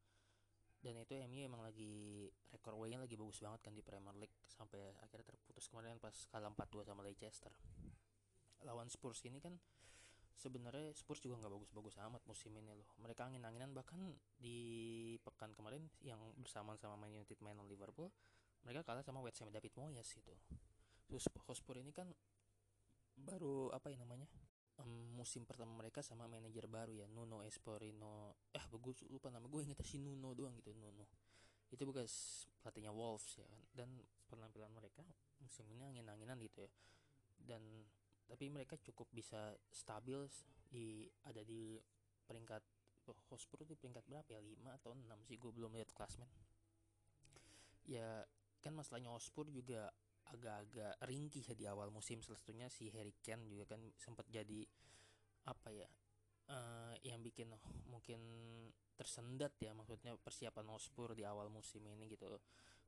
Dan 0.81 0.97
itu 0.97 1.13
MU 1.29 1.45
emang 1.45 1.61
lagi 1.61 2.25
rekor 2.49 2.73
way 2.81 2.97
lagi 2.97 3.13
bagus 3.13 3.43
banget 3.45 3.61
kan 3.61 3.75
di 3.77 3.85
Premier 3.85 4.17
League 4.17 4.33
sampai 4.49 4.97
akhirnya 5.05 5.37
terputus 5.37 5.69
kemarin 5.69 6.01
pas 6.01 6.15
kalah 6.33 6.49
4-2 6.57 6.89
sama 6.89 7.05
Leicester. 7.05 7.53
Lawan 8.65 8.89
Spurs 8.89 9.21
ini 9.29 9.43
kan 9.43 9.61
sebenarnya 10.41 10.97
Spurs 10.97 11.21
juga 11.21 11.37
nggak 11.37 11.53
bagus-bagus 11.53 12.01
amat 12.01 12.23
musim 12.25 12.57
ini 12.57 12.73
loh. 12.73 12.89
Mereka 12.97 13.29
angin-anginan 13.29 13.77
bahkan 13.77 14.01
di 14.41 14.57
pekan 15.21 15.53
kemarin 15.53 15.85
yang 16.01 16.23
bersamaan 16.41 16.81
sama 16.81 16.97
Man 16.97 17.13
United 17.13 17.37
main 17.45 17.61
Liverpool 17.69 18.09
mereka 18.65 18.85
kalah 18.85 19.05
sama 19.05 19.21
West 19.25 19.41
Ham 19.41 19.53
David 19.53 19.73
Moyes 19.77 20.09
gitu. 20.13 20.33
Terus 21.09 21.29
Hotspur 21.49 21.77
ini 21.81 21.93
kan 21.93 22.09
baru 23.25 23.71
apa 23.71 23.93
ya 23.93 23.99
namanya 24.01 24.27
um, 24.81 25.17
musim 25.17 25.45
pertama 25.45 25.77
mereka 25.77 26.01
sama 26.01 26.25
manajer 26.27 26.65
baru 26.67 26.97
ya 26.97 27.07
Nuno 27.09 27.45
Espirito. 27.45 28.37
Eh 28.57 28.65
bagus 28.73 29.05
lupa 29.09 29.29
nama 29.29 29.47
gue 29.47 29.61
inget 29.65 29.81
si 29.85 30.01
Nuno 30.01 30.33
doang 30.33 30.57
gitu 30.57 30.73
Nuno. 30.77 31.07
Itu 31.71 31.87
bekas 31.87 32.45
pelatihnya 32.65 32.91
Wolves 32.91 33.39
ya 33.39 33.49
dan 33.77 33.93
penampilan 34.27 34.73
mereka 34.73 35.05
musim 35.41 35.69
ini 35.71 35.85
angin-anginan 35.85 36.41
gitu 36.41 36.65
ya. 36.65 36.71
Dan 37.41 37.63
tapi 38.31 38.47
mereka 38.47 38.79
cukup 38.79 39.11
bisa 39.11 39.59
stabil 39.75 40.19
di 40.71 41.11
ada 41.27 41.43
di 41.43 41.83
peringkat 42.31 42.63
oh, 43.11 43.19
Hotspur 43.27 43.67
di 43.67 43.75
peringkat 43.75 44.07
berapa 44.07 44.31
ya 44.31 44.39
5 44.39 44.79
atau 44.79 44.95
6 44.95 45.03
sih 45.27 45.35
gue 45.35 45.51
belum 45.51 45.75
lihat 45.75 45.91
klasmen 45.91 46.31
ya 47.91 48.23
kan 48.63 48.71
masalahnya 48.71 49.11
Hotspur 49.11 49.51
juga 49.51 49.91
agak-agak 50.31 50.95
ringkih 51.07 51.45
ya 51.45 51.55
di 51.55 51.67
awal 51.67 51.91
musim. 51.91 52.23
Salah 52.23 52.41
si 52.71 52.91
Harry 52.95 53.15
Kane 53.23 53.47
juga 53.51 53.77
kan 53.77 53.81
sempat 53.99 54.27
jadi 54.31 54.67
apa 55.49 55.73
ya 55.73 55.89
uh, 56.51 56.95
yang 57.07 57.23
bikin 57.25 57.49
mungkin 57.89 58.21
tersendat 58.99 59.57
ya 59.57 59.73
maksudnya 59.73 60.13
persiapan 60.21 60.69
Hotspur 60.77 61.17
di 61.17 61.25
awal 61.25 61.49
musim 61.49 61.87
ini 61.87 62.11
gitu. 62.11 62.29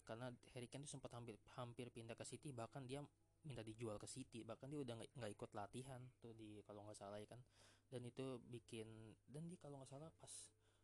Karena 0.03 0.29
Harry 0.53 0.67
Kane 0.67 0.85
itu 0.85 0.99
sempat 0.99 1.15
hampir 1.15 1.39
hampir 1.57 1.89
pindah 1.89 2.19
ke 2.19 2.27
City 2.27 2.51
bahkan 2.51 2.85
dia 2.85 3.01
minta 3.47 3.63
dijual 3.63 3.97
ke 3.97 4.11
City. 4.11 4.43
Bahkan 4.43 4.67
dia 4.69 4.81
udah 4.83 4.95
nggak 4.99 5.33
ikut 5.33 5.51
latihan 5.55 6.03
tuh 6.19 6.35
di 6.35 6.61
kalau 6.67 6.85
nggak 6.85 6.99
salah 6.99 7.19
ya 7.23 7.29
kan. 7.31 7.41
Dan 7.89 8.09
itu 8.09 8.41
bikin 8.49 8.89
dan 9.31 9.47
dia 9.47 9.59
kalau 9.61 9.81
nggak 9.81 9.91
salah 9.91 10.11
pas 10.19 10.33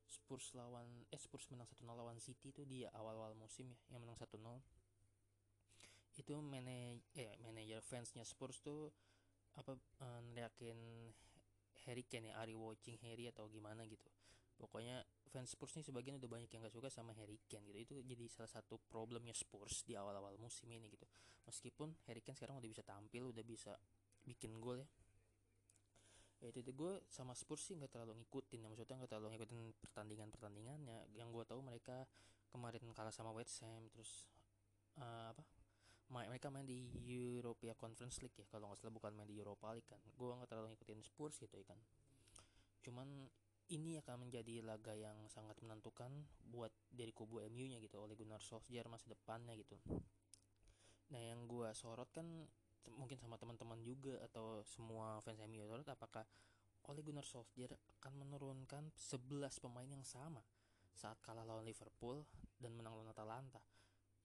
Spurs 0.08 0.56
lawan 0.56 1.04
eh 1.12 1.20
Spurs 1.20 1.52
menang 1.52 1.68
1-0 1.68 1.84
lawan 1.84 2.16
City 2.16 2.48
tuh 2.48 2.64
di 2.64 2.88
awal-awal 2.88 3.36
musim 3.36 3.68
ya 3.92 4.00
yang 4.00 4.08
menang 4.08 4.16
1-0 4.16 4.40
itu 6.18 6.34
manaj 6.42 6.98
eh 7.14 7.38
manajer 7.38 7.78
fansnya 7.78 8.26
Spurs 8.26 8.58
tuh 8.58 8.90
apa 9.54 9.78
uh, 9.78 10.20
neriakin 10.26 10.78
Harry 11.87 12.02
Kane 12.02 12.34
ya 12.34 12.42
Ari 12.42 12.58
watching 12.58 12.98
Harry 13.06 13.30
atau 13.30 13.46
gimana 13.46 13.87
gitu. 13.87 14.10
Pokoknya 14.58 15.06
fans 15.30 15.54
Spurs 15.54 15.78
nih 15.78 15.87
sebagian 15.87 16.18
udah 16.18 16.26
banyak 16.26 16.50
yang 16.50 16.66
gak 16.66 16.75
suka 16.75 16.90
sama 16.90 17.14
Harry 17.14 17.38
Kane 17.46 17.70
gitu. 17.70 17.78
Itu 17.78 17.94
jadi 18.02 18.26
salah 18.26 18.50
satu 18.50 18.82
problemnya 18.90 19.30
Spurs 19.30 19.87
di 19.87 19.94
awal-awal 19.94 20.34
musim 20.42 20.66
ini 20.75 20.90
gitu. 20.90 21.06
Meskipun 21.46 21.94
Harry 22.10 22.18
Kane 22.18 22.34
sekarang 22.34 22.58
udah 22.58 22.70
bisa 22.70 22.82
tampil 22.82 23.30
udah 23.30 23.44
bisa 23.46 23.78
bikin 24.26 24.58
gol 24.58 24.82
ya. 24.82 24.88
Ya 26.38 26.54
itu, 26.54 26.62
itu 26.62 26.70
gue 26.70 27.02
sama 27.10 27.34
Spurs 27.34 27.66
sih 27.66 27.75
nggak 27.78 27.94
terlalu 27.94 28.18
ngikutin 28.22 28.66
ya. 28.66 28.68
Maksudnya 28.70 28.96
nggak 28.98 29.10
terlalu 29.10 29.26
ngikutin 29.38 29.60
pertandingan 29.78 30.28
pertandingannya 30.34 30.98
yang 31.14 31.30
gue 31.30 31.46
tahu 31.46 31.62
mereka 31.62 32.06
kemarin 32.50 32.82
kalah 32.96 33.14
sama 33.14 33.30
West 33.30 33.62
Ham 33.62 33.87
terus 33.92 34.26
uh, 34.98 35.30
apa 35.30 35.42
mereka 36.08 36.48
main 36.48 36.64
di 36.64 36.88
Europea 37.36 37.76
Conference 37.76 38.24
League 38.24 38.36
ya 38.40 38.48
kalau 38.48 38.72
nggak 38.72 38.80
salah 38.80 38.94
bukan 38.96 39.12
main 39.12 39.28
di 39.28 39.36
Europa 39.36 39.68
League 39.76 39.88
kan. 39.88 40.00
Gue 40.16 40.32
nggak 40.32 40.48
terlalu 40.48 40.72
ngikutin 40.72 41.00
Spurs 41.04 41.36
gitu 41.36 41.52
ya 41.52 41.66
kan. 41.68 41.78
Cuman 42.80 43.28
ini 43.68 44.00
akan 44.00 44.28
menjadi 44.28 44.64
laga 44.64 44.96
yang 44.96 45.28
sangat 45.28 45.60
menentukan 45.60 46.08
buat 46.48 46.72
dari 46.88 47.12
kubu 47.12 47.44
MU 47.52 47.68
nya 47.68 47.76
gitu 47.84 48.00
oleh 48.00 48.16
Gunnar 48.16 48.40
Solskjaer 48.40 48.88
masa 48.88 49.12
depannya 49.12 49.52
gitu. 49.60 49.76
Nah 51.12 51.20
yang 51.20 51.44
gue 51.44 51.68
sorot 51.76 52.08
kan 52.08 52.24
mungkin 52.96 53.20
sama 53.20 53.37
teman-teman 53.37 53.85
juga 53.85 54.16
atau 54.24 54.64
semua 54.64 55.20
fans 55.20 55.44
MU 55.44 55.61
sorot 55.68 55.85
apakah 55.92 56.24
oleh 56.88 57.04
Gunnar 57.04 57.28
Solskjaer 57.28 57.76
akan 58.00 58.24
menurunkan 58.24 58.88
11 58.96 59.61
pemain 59.61 59.85
yang 59.85 60.04
sama 60.09 60.40
saat 60.96 61.20
kalah 61.20 61.44
lawan 61.44 61.68
Liverpool 61.68 62.24
dan 62.56 62.72
menang 62.72 62.96
lawan 62.96 63.12
Atalanta 63.12 63.61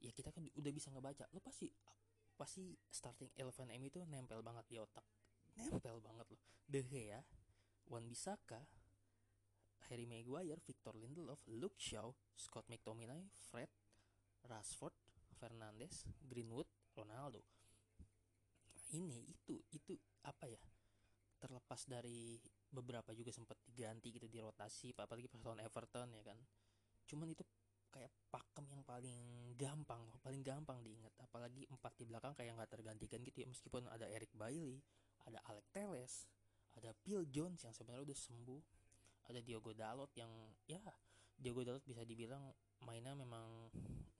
ya 0.03 0.11
kita 0.11 0.35
kan 0.35 0.43
udah 0.59 0.71
bisa 0.75 0.91
ngebaca. 0.91 1.25
Lo 1.31 1.39
pasti 1.39 1.71
pasti 2.35 2.75
starting 2.91 3.31
eleven 3.39 3.71
M 3.71 3.81
itu 3.87 4.03
nempel 4.03 4.43
banget 4.43 4.67
di 4.67 4.75
otak. 4.75 5.07
Nempel 5.55 6.03
banget 6.03 6.27
loh. 6.27 6.41
De 6.67 6.83
Gea 6.83 7.23
Wan 7.87 8.03
Bisaka 8.11 8.59
Harry 9.87 10.03
Maguire 10.07 10.59
Victor 10.63 10.95
Lindelof 10.99 11.43
Luke 11.47 11.79
Shaw 11.79 12.11
Scott 12.35 12.67
McTominay 12.67 13.31
Fred 13.51 13.71
Rashford 14.43 14.95
Fernandes 15.39 16.03
Greenwood 16.19 16.67
Ronaldo. 16.95 17.43
Nah, 18.75 18.85
ini 18.95 19.23
itu 19.31 19.55
itu 19.71 19.95
apa 20.27 20.51
ya? 20.51 20.59
Terlepas 21.39 21.87
dari 21.87 22.39
beberapa 22.73 23.11
juga 23.13 23.29
sempat 23.29 23.59
diganti 23.67 24.09
gitu 24.15 24.25
di 24.25 24.39
rotasi 24.41 24.95
apalagi 24.97 25.27
pas 25.29 25.43
lawan 25.43 25.61
Everton 25.61 26.09
ya 26.15 26.23
kan? 26.25 26.39
Cuman 27.05 27.29
itu 27.29 27.43
kayak 27.93 28.10
pakem 28.34 28.65
yang 28.73 28.82
paling 28.82 29.53
gampang 29.53 30.01
paling 30.25 30.41
gampang 30.41 30.82
diingat. 30.82 31.13
Apalagi 31.21 31.69
empat 31.69 31.93
di 32.01 32.10
belakang 32.10 32.34
kayak 32.34 32.58
nggak 32.58 32.71
tergantikan 32.73 33.21
gitu 33.21 33.45
ya. 33.45 33.47
Meskipun 33.47 33.86
ada 33.88 34.10
Eric 34.10 34.34
Bailey 34.34 34.82
ada 35.23 35.39
Alex 35.47 35.65
Teles 35.71 36.13
ada 36.73 36.89
Phil 37.06 37.29
Jones 37.29 37.62
yang 37.62 37.73
sebenarnya 37.73 38.03
udah 38.10 38.17
sembuh. 38.17 38.63
Ada 39.32 39.39
Diogo 39.39 39.71
Dalot 39.71 40.12
yang 40.19 40.32
ya 40.67 40.82
Diogo 41.38 41.63
Dalot 41.63 41.86
bisa 41.88 42.03
dibilang 42.03 42.51
mainnya 42.84 43.15
memang 43.15 43.71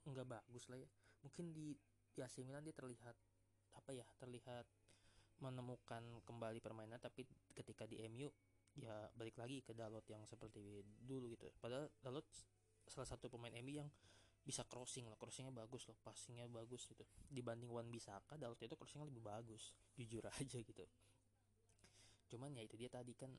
nggak 0.06 0.26
bagus 0.26 0.64
lah 0.72 0.80
ya. 0.80 0.88
Mungkin 1.20 1.52
di 1.52 1.76
di 2.14 2.20
AC 2.22 2.40
Milan 2.46 2.62
dia 2.62 2.72
terlihat 2.72 3.16
apa 3.74 3.90
ya 3.90 4.06
terlihat 4.22 4.64
menemukan 5.42 6.22
kembali 6.22 6.62
permainan 6.62 7.02
tapi 7.02 7.26
ketika 7.52 7.90
di 7.90 7.98
MU 8.06 8.30
ya 8.78 9.10
balik 9.18 9.34
lagi 9.36 9.60
ke 9.60 9.74
Dalot 9.74 10.06
yang 10.08 10.24
seperti 10.24 10.82
dulu 11.04 11.28
gitu. 11.34 11.50
Padahal 11.58 11.90
Dalot 12.00 12.24
salah 12.88 13.08
satu 13.08 13.32
pemain 13.32 13.52
MU 13.60 13.80
yang 13.80 13.90
bisa 14.44 14.60
crossing 14.68 15.08
lah 15.08 15.16
crossingnya 15.16 15.48
bagus 15.56 15.88
loh 15.88 15.96
passingnya 16.04 16.44
bagus 16.48 16.84
gitu. 16.84 17.04
Dibanding 17.32 17.72
Wan 17.72 17.88
Bisaka 17.88 18.36
Dalot 18.36 18.60
itu 18.60 18.76
crossingnya 18.76 19.08
lebih 19.08 19.24
bagus 19.24 19.72
jujur 19.96 20.24
aja 20.38 20.58
gitu. 20.60 20.84
Cuman 22.28 22.52
ya 22.52 22.62
itu 22.64 22.76
dia 22.76 22.92
tadi 22.92 23.16
kan 23.16 23.32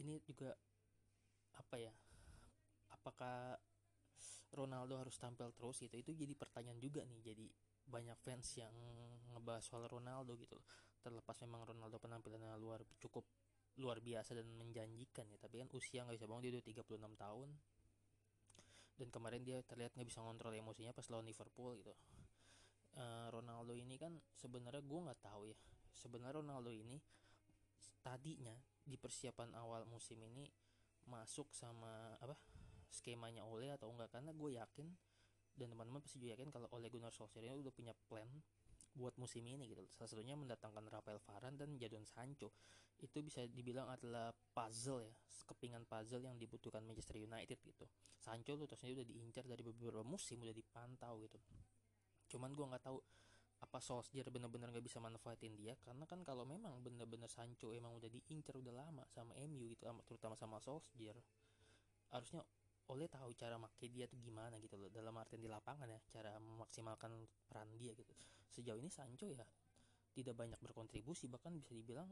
ini 0.00 0.20
juga 0.24 0.52
apa 1.56 1.76
ya 1.76 1.92
apakah 2.92 3.56
Ronaldo 4.52 5.00
harus 5.00 5.16
tampil 5.16 5.48
terus 5.56 5.80
gitu? 5.80 5.96
Itu 5.96 6.12
jadi 6.12 6.36
pertanyaan 6.36 6.76
juga 6.76 7.00
nih 7.08 7.20
jadi 7.24 7.46
banyak 7.88 8.18
fans 8.20 8.60
yang 8.60 8.74
ngebahas 9.34 9.64
soal 9.64 9.88
Ronaldo 9.90 10.38
gitu 10.38 10.60
terlepas 11.02 11.34
memang 11.42 11.66
Ronaldo 11.66 11.98
penampilannya 11.98 12.54
luar 12.62 12.86
cukup 13.02 13.26
luar 13.82 13.98
biasa 13.98 14.38
dan 14.38 14.46
menjanjikan 14.54 15.26
ya 15.32 15.38
tapi 15.40 15.58
kan 15.58 15.68
usia 15.74 16.06
nggak 16.06 16.20
bisa 16.20 16.28
bohong 16.30 16.42
dia 16.44 16.52
udah 16.54 16.62
36 16.62 17.18
tahun 17.18 17.48
dan 18.96 19.08
kemarin 19.08 19.42
dia 19.42 19.60
terlihat 19.64 19.96
nggak 19.96 20.08
bisa 20.08 20.20
ngontrol 20.20 20.52
emosinya 20.52 20.92
pas 20.92 21.06
lawan 21.08 21.24
Liverpool 21.24 21.76
gitu. 21.80 21.92
Uh, 22.92 23.32
Ronaldo 23.32 23.72
ini 23.72 23.96
kan 23.96 24.12
sebenarnya 24.36 24.84
gue 24.84 25.00
nggak 25.08 25.20
tahu 25.24 25.48
ya. 25.48 25.56
Sebenarnya 25.96 26.44
Ronaldo 26.44 26.68
ini 26.68 27.00
tadinya 28.02 28.52
di 28.82 28.98
persiapan 28.98 29.54
awal 29.56 29.86
musim 29.86 30.18
ini 30.20 30.44
masuk 31.08 31.50
sama 31.54 32.14
apa 32.20 32.36
skemanya 32.92 33.42
Ole 33.48 33.72
atau 33.72 33.88
enggak? 33.88 34.12
Karena 34.12 34.36
gue 34.36 34.50
yakin 34.60 34.86
dan 35.56 35.68
teman-teman 35.72 36.00
pasti 36.00 36.20
juga 36.20 36.36
yakin 36.36 36.48
kalau 36.52 36.68
Ole 36.72 36.88
Gunnar 36.88 37.12
Solskjaer 37.12 37.48
ini 37.48 37.60
udah 37.64 37.72
punya 37.72 37.92
plan 38.08 38.28
buat 38.92 39.16
musim 39.16 39.44
ini 39.48 39.68
gitu. 39.72 39.82
Salah 39.96 40.10
satunya 40.12 40.36
mendatangkan 40.36 40.84
Rafael 40.88 41.20
Varane 41.20 41.56
dan 41.56 41.76
Jadon 41.80 42.04
Sancho. 42.04 42.52
Itu 43.00 43.24
bisa 43.24 43.42
dibilang 43.48 43.90
adalah 43.90 44.30
puzzle 44.30 45.02
ya 45.02 45.12
kepingan 45.42 45.84
puzzle 45.88 46.22
yang 46.22 46.38
dibutuhkan 46.38 46.84
Manchester 46.86 47.18
United 47.18 47.58
gitu. 47.60 47.84
Sancho 48.16 48.54
tuh 48.54 48.66
terusnya 48.70 48.94
udah 49.02 49.06
diincar 49.06 49.44
dari 49.44 49.62
beberapa 49.64 50.06
musim 50.06 50.38
udah 50.44 50.54
dipantau 50.54 51.18
gitu. 51.24 51.38
Cuman 52.30 52.54
gue 52.54 52.66
nggak 52.68 52.84
tahu 52.84 52.98
apa 53.62 53.78
Solskjaer 53.78 54.26
bener-bener 54.26 54.74
nggak 54.74 54.82
bisa 54.82 54.98
manfaatin 54.98 55.54
dia 55.54 55.78
karena 55.86 56.02
kan 56.02 56.26
kalau 56.26 56.42
memang 56.42 56.82
bener-bener 56.82 57.30
Sancho 57.30 57.70
emang 57.70 57.94
udah 57.94 58.10
diincar 58.10 58.58
udah 58.58 58.74
lama 58.74 59.06
sama 59.06 59.38
MU 59.46 59.70
gitu 59.70 59.86
terutama 60.02 60.34
sama 60.34 60.58
Solskjaer 60.58 61.14
harusnya 62.10 62.42
Oleh 62.90 63.06
tahu 63.06 63.30
cara 63.38 63.54
make 63.60 63.86
dia 63.86 64.10
tuh 64.10 64.18
gimana 64.18 64.58
gitu 64.58 64.74
loh 64.74 64.90
dalam 64.90 65.14
artian 65.14 65.38
di 65.38 65.46
lapangan 65.46 65.86
ya 65.86 66.00
cara 66.10 66.34
memaksimalkan 66.42 67.14
peran 67.46 67.70
dia 67.78 67.94
gitu. 67.94 68.10
Sejauh 68.50 68.80
ini 68.80 68.90
Sancho 68.90 69.30
ya 69.30 69.46
tidak 70.12 70.36
banyak 70.36 70.60
berkontribusi 70.60 71.24
bahkan 71.30 71.56
bisa 71.56 71.72
dibilang 71.72 72.10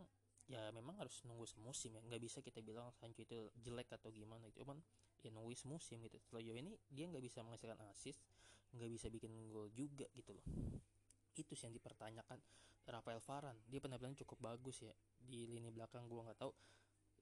ya 0.48 0.72
memang 0.72 0.96
harus 0.98 1.20
nunggu 1.26 1.44
semusim 1.44 1.98
ya. 1.98 2.02
Nggak 2.06 2.20
bisa 2.22 2.38
kita 2.40 2.62
bilang 2.62 2.88
Sancho 2.96 3.26
itu 3.26 3.50
jelek 3.60 3.92
atau 3.92 4.08
gimana 4.14 4.46
itu 4.46 4.62
cuman 4.62 4.78
ya 5.20 5.28
nunggu 5.34 5.52
semusim 5.52 6.00
gitu. 6.06 6.16
Sejauh 6.22 6.56
ini 6.56 6.78
dia 6.88 7.10
nggak 7.10 7.24
bisa 7.24 7.42
menghasilkan 7.42 7.80
assist 7.90 8.22
nggak 8.70 8.90
bisa 8.90 9.06
bikin 9.10 9.50
gol 9.50 9.68
juga 9.74 10.06
gitu 10.14 10.32
loh. 10.32 10.46
Itu 11.34 11.52
sih 11.58 11.66
yang 11.66 11.74
dipertanyakan 11.74 12.38
Rafael 12.88 13.20
Varane. 13.20 13.60
Dia 13.68 13.82
penampilan 13.82 14.16
cukup 14.24 14.38
bagus 14.54 14.80
ya 14.80 14.94
di 15.20 15.44
lini 15.44 15.68
belakang 15.68 16.08
gue 16.08 16.20
nggak 16.24 16.38
tahu 16.40 16.52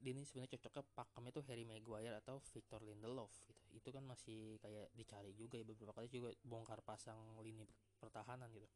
ini 0.07 0.23
sebenarnya 0.23 0.55
cocoknya 0.55 0.85
pakemnya 0.95 1.33
tuh 1.35 1.45
Harry 1.51 1.67
Maguire 1.67 2.15
atau 2.23 2.39
Victor 2.55 2.81
Lindelof 2.87 3.35
gitu. 3.51 3.63
Itu 3.75 3.91
kan 3.91 4.07
masih 4.07 4.63
kayak 4.63 4.95
dicari 4.95 5.35
juga 5.35 5.59
ya 5.59 5.67
beberapa 5.67 5.91
kali 5.99 6.07
juga 6.07 6.31
bongkar 6.47 6.79
pasang 6.87 7.19
lini 7.43 7.67
pertahanan 7.99 8.47
gitu. 8.55 8.69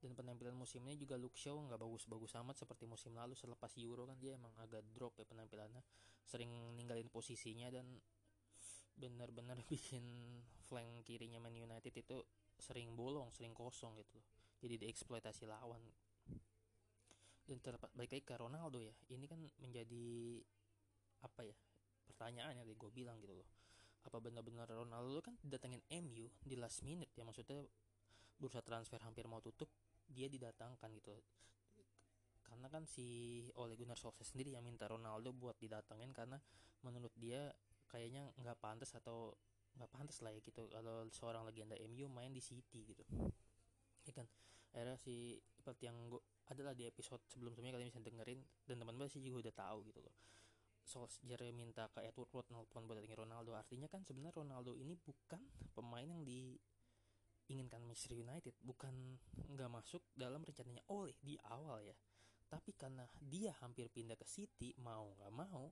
Dan 0.00 0.16
penampilan 0.16 0.56
musim 0.56 0.80
ini 0.88 0.96
juga 0.96 1.16
Luke 1.20 1.36
Shaw 1.36 1.56
nggak 1.68 1.80
bagus-bagus 1.80 2.32
amat 2.40 2.56
seperti 2.56 2.88
musim 2.88 3.12
lalu 3.12 3.36
selepas 3.36 3.72
Euro 3.76 4.08
kan 4.08 4.16
dia 4.16 4.36
emang 4.36 4.52
agak 4.60 4.84
drop 4.92 5.16
ya 5.16 5.24
penampilannya. 5.28 5.84
Sering 6.24 6.76
ninggalin 6.76 7.08
posisinya 7.08 7.68
dan 7.72 7.84
benar-benar 8.96 9.60
bikin 9.72 10.04
flank 10.68 11.08
kirinya 11.08 11.40
Man 11.40 11.56
United 11.56 11.92
itu 11.92 12.20
sering 12.60 12.92
bolong 12.92 13.32
sering 13.32 13.56
kosong 13.56 13.96
gitu 13.96 14.12
loh. 14.20 14.26
Jadi 14.60 14.84
dieksploitasi 14.84 15.48
lawan 15.48 15.80
dan 17.50 17.58
terlepas 17.58 17.90
baik 17.98 18.14
lagi 18.14 18.22
ke 18.22 18.34
Ronaldo 18.38 18.78
ya. 18.78 18.94
Ini 19.10 19.26
kan 19.26 19.42
menjadi 19.58 20.38
apa 21.26 21.42
ya 21.42 21.56
pertanyaan 22.06 22.54
yang 22.54 22.66
gue 22.70 22.90
bilang 22.94 23.18
gitu 23.18 23.34
loh. 23.34 23.48
Apa 24.06 24.22
benar-benar 24.22 24.70
Ronaldo 24.70 25.18
kan 25.18 25.34
didatengin 25.42 25.82
MU 26.06 26.30
di 26.46 26.54
last 26.54 26.86
minute 26.86 27.10
ya? 27.18 27.26
Maksudnya 27.26 27.66
bursa 28.38 28.62
transfer 28.62 29.02
hampir 29.02 29.26
mau 29.26 29.42
tutup 29.42 29.66
dia 30.06 30.30
didatangkan 30.30 30.94
gitu. 30.94 31.10
Karena 32.46 32.70
kan 32.70 32.86
si 32.86 33.42
Ole 33.58 33.74
Gunnar 33.74 33.98
Solskjaer 33.98 34.30
sendiri 34.30 34.54
yang 34.54 34.62
minta 34.62 34.86
Ronaldo 34.86 35.34
buat 35.34 35.58
didatengin 35.58 36.14
karena 36.14 36.38
menurut 36.86 37.12
dia 37.18 37.50
kayaknya 37.90 38.30
nggak 38.38 38.62
pantas 38.62 38.94
atau 38.94 39.34
nggak 39.74 39.90
pantas 39.90 40.18
lah 40.22 40.34
ya 40.34 40.40
gitu 40.42 40.66
kalau 40.70 41.06
seorang 41.10 41.46
legenda 41.46 41.74
MU 41.90 42.06
main 42.06 42.30
di 42.30 42.42
City 42.42 42.86
gitu. 42.86 43.02
Ya 44.06 44.12
kan? 44.14 44.26
Era 44.70 44.94
si 44.94 45.34
seperti 45.58 45.90
yang 45.90 45.98
gua 46.06 46.22
adalah 46.50 46.74
di 46.74 46.84
episode 46.84 47.22
sebelum 47.30 47.54
sebelumnya 47.54 47.78
kalian 47.78 47.88
bisa 47.94 48.02
dengerin 48.02 48.40
dan 48.66 48.76
teman-teman 48.82 49.06
sih 49.06 49.22
juga 49.22 49.48
udah 49.48 49.54
tahu 49.54 49.78
gitu 49.86 50.02
loh. 50.02 50.14
Solskjaer 50.82 51.54
minta 51.54 51.86
ke 51.92 52.02
Edward 52.02 52.30
Wood 52.34 52.46
nelfon 52.50 52.88
buat 52.90 52.98
datengin 52.98 53.22
Ronaldo. 53.22 53.54
Artinya 53.54 53.86
kan 53.86 54.02
sebenarnya 54.02 54.34
Ronaldo 54.34 54.74
ini 54.74 54.98
bukan 54.98 55.38
pemain 55.70 56.02
yang 56.02 56.26
di 56.26 56.58
inginkan 57.46 57.86
Manchester 57.86 58.18
United. 58.18 58.58
Bukan 58.58 58.94
nggak 59.54 59.70
masuk 59.70 60.02
dalam 60.16 60.42
rencananya 60.42 60.82
oleh 60.90 61.14
di 61.22 61.38
awal 61.46 61.84
ya. 61.84 61.94
Tapi 62.50 62.74
karena 62.74 63.06
dia 63.22 63.54
hampir 63.62 63.86
pindah 63.86 64.18
ke 64.18 64.26
City 64.26 64.74
mau 64.82 65.14
nggak 65.22 65.30
mau 65.30 65.70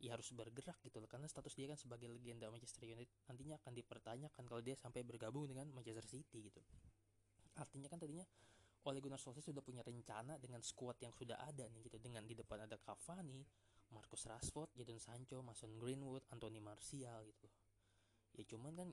ya 0.00 0.16
harus 0.16 0.32
bergerak 0.32 0.80
gitu 0.80 0.96
loh. 0.96 1.10
Karena 1.10 1.28
status 1.28 1.52
dia 1.52 1.68
kan 1.68 1.76
sebagai 1.76 2.08
legenda 2.08 2.48
Manchester 2.48 2.88
United 2.88 3.12
nantinya 3.28 3.60
akan 3.60 3.72
dipertanyakan 3.76 4.44
kalau 4.48 4.62
dia 4.64 4.72
sampai 4.78 5.04
bergabung 5.04 5.44
dengan 5.44 5.68
Manchester 5.76 6.06
City 6.08 6.48
gitu. 6.48 6.62
Artinya 7.60 7.92
kan 7.92 8.00
tadinya 8.00 8.24
oleh 8.88 9.00
Gunnar 9.04 9.20
Solskjaer 9.20 9.52
sudah 9.52 9.64
punya 9.64 9.84
rencana 9.84 10.40
dengan 10.40 10.64
skuad 10.64 10.96
yang 11.04 11.12
sudah 11.12 11.36
ada 11.44 11.68
nih 11.68 11.84
gitu. 11.84 12.00
Dengan 12.00 12.24
di 12.24 12.32
depan 12.32 12.64
ada 12.64 12.80
Cavani, 12.80 13.44
Marcus 13.92 14.24
Rashford, 14.24 14.72
Jadon 14.72 14.96
Sancho, 14.96 15.44
Mason 15.44 15.76
Greenwood, 15.76 16.24
Anthony 16.32 16.62
Martial 16.62 17.20
gitu. 17.28 17.46
Ya 18.38 18.44
cuman 18.48 18.72
kan 18.72 18.88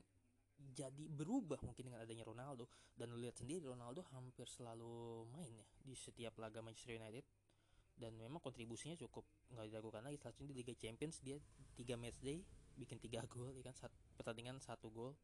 jadi 0.58 1.06
berubah 1.06 1.62
mungkin 1.62 1.88
dengan 1.88 2.02
adanya 2.04 2.26
Ronaldo. 2.26 2.68
Dan 2.92 3.14
lihat 3.16 3.38
sendiri 3.38 3.64
Ronaldo 3.64 4.04
hampir 4.12 4.44
selalu 4.50 5.24
main 5.32 5.54
ya 5.54 5.66
di 5.86 5.94
setiap 5.96 6.36
laga 6.36 6.60
Manchester 6.60 6.98
United. 6.98 7.24
Dan 7.98 8.14
memang 8.14 8.38
kontribusinya 8.38 8.94
cukup 8.98 9.24
nggak 9.54 9.72
diragukan 9.72 10.02
lagi. 10.04 10.18
Saat 10.20 10.36
ini 10.42 10.52
di 10.52 10.62
Liga 10.62 10.74
Champions 10.76 11.22
dia 11.24 11.38
tiga 11.74 11.96
match 11.96 12.20
day 12.20 12.44
bikin 12.78 13.00
tiga 13.00 13.24
gol 13.26 13.56
ya 13.56 13.64
kan? 13.66 13.74
Saat 13.74 13.94
pertandingan 14.14 14.60
satu 14.60 14.90
gol 14.92 15.16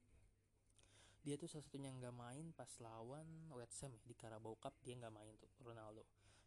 dia 1.24 1.40
tuh 1.40 1.48
salah 1.48 1.64
satunya 1.64 1.88
nggak 1.88 2.12
main 2.12 2.52
pas 2.52 2.68
lawan 2.84 3.24
West 3.56 3.80
Ham 3.80 3.96
ya, 3.96 4.02
di 4.04 4.12
Carabao 4.12 4.60
Cup 4.60 4.76
dia 4.84 4.92
nggak 5.00 5.08
main 5.08 5.32
tuh 5.40 5.48
Ronaldo. 5.64 6.04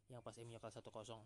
Yang 0.08 0.22
pas 0.22 0.36
MU 0.38 0.58
kalah 0.62 0.76
satu 0.78 0.94
kosong. 0.94 1.26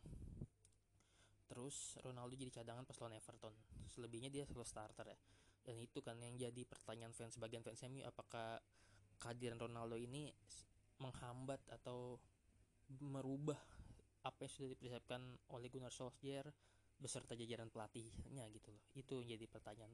Terus 1.52 2.00
Ronaldo 2.00 2.34
jadi 2.40 2.64
cadangan 2.64 2.88
pas 2.88 2.96
lawan 3.04 3.20
Everton. 3.20 3.52
Selebihnya 3.92 4.32
dia 4.32 4.48
selalu 4.48 4.64
starter 4.64 5.04
ya. 5.04 5.20
Dan 5.68 5.76
itu 5.84 6.00
kan 6.00 6.16
yang 6.24 6.40
jadi 6.40 6.64
pertanyaan 6.64 7.12
fans 7.12 7.36
sebagian 7.36 7.60
fans 7.62 7.84
MU 7.92 8.02
apakah 8.08 8.58
kehadiran 9.20 9.60
Ronaldo 9.60 10.00
ini 10.00 10.32
menghambat 11.04 11.60
atau 11.70 12.18
merubah 13.04 13.60
apa 14.24 14.48
yang 14.48 14.52
sudah 14.52 14.70
dipersiapkan 14.74 15.22
oleh 15.52 15.68
Gunnar 15.68 15.92
Solskjaer 15.92 16.48
beserta 17.02 17.34
jajaran 17.36 17.68
pelatihnya 17.68 18.48
gitu 18.54 18.72
loh. 18.72 18.82
Itu 18.96 19.20
yang 19.20 19.36
jadi 19.38 19.46
pertanyaan 19.52 19.92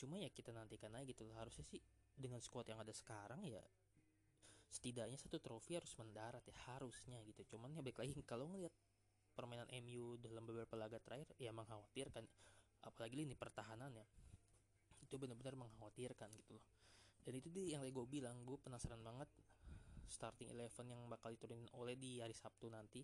cuma 0.00 0.16
ya 0.16 0.32
kita 0.32 0.56
nantikan 0.56 0.96
aja 0.96 1.04
gitu 1.04 1.28
harusnya 1.36 1.68
sih 1.68 1.80
dengan 2.16 2.40
squad 2.40 2.72
yang 2.72 2.80
ada 2.80 2.96
sekarang 2.96 3.44
ya 3.44 3.60
setidaknya 4.70 5.18
satu 5.18 5.42
trofi 5.42 5.74
harus 5.74 5.90
mendarat 5.98 6.46
ya 6.46 6.56
harusnya 6.72 7.18
gitu. 7.26 7.42
Cuman 7.54 7.74
ya 7.74 7.82
baik 7.82 7.98
lagi 7.98 8.14
kalau 8.22 8.46
ngelihat 8.54 8.70
permainan 9.34 9.66
MU 9.82 10.14
dalam 10.22 10.46
beberapa 10.46 10.78
laga 10.78 11.02
terakhir 11.02 11.26
ya 11.42 11.50
mengkhawatirkan 11.50 12.22
apalagi 12.86 13.26
ini 13.26 13.34
pertahanannya 13.34 14.06
itu 15.02 15.14
benar-benar 15.18 15.58
mengkhawatirkan 15.58 16.30
gitu 16.38 16.56
loh. 16.56 16.64
Dan 17.26 17.36
itu 17.36 17.50
dia 17.52 17.76
yang 17.76 17.82
gue 17.84 18.06
bilang 18.06 18.46
gue 18.46 18.56
penasaran 18.62 19.02
banget 19.02 19.28
starting 20.06 20.54
eleven 20.54 20.86
yang 20.86 21.02
bakal 21.10 21.34
diturunin 21.34 21.66
oleh 21.76 21.98
di 21.98 22.22
hari 22.22 22.34
Sabtu 22.34 22.70
nanti 22.70 23.02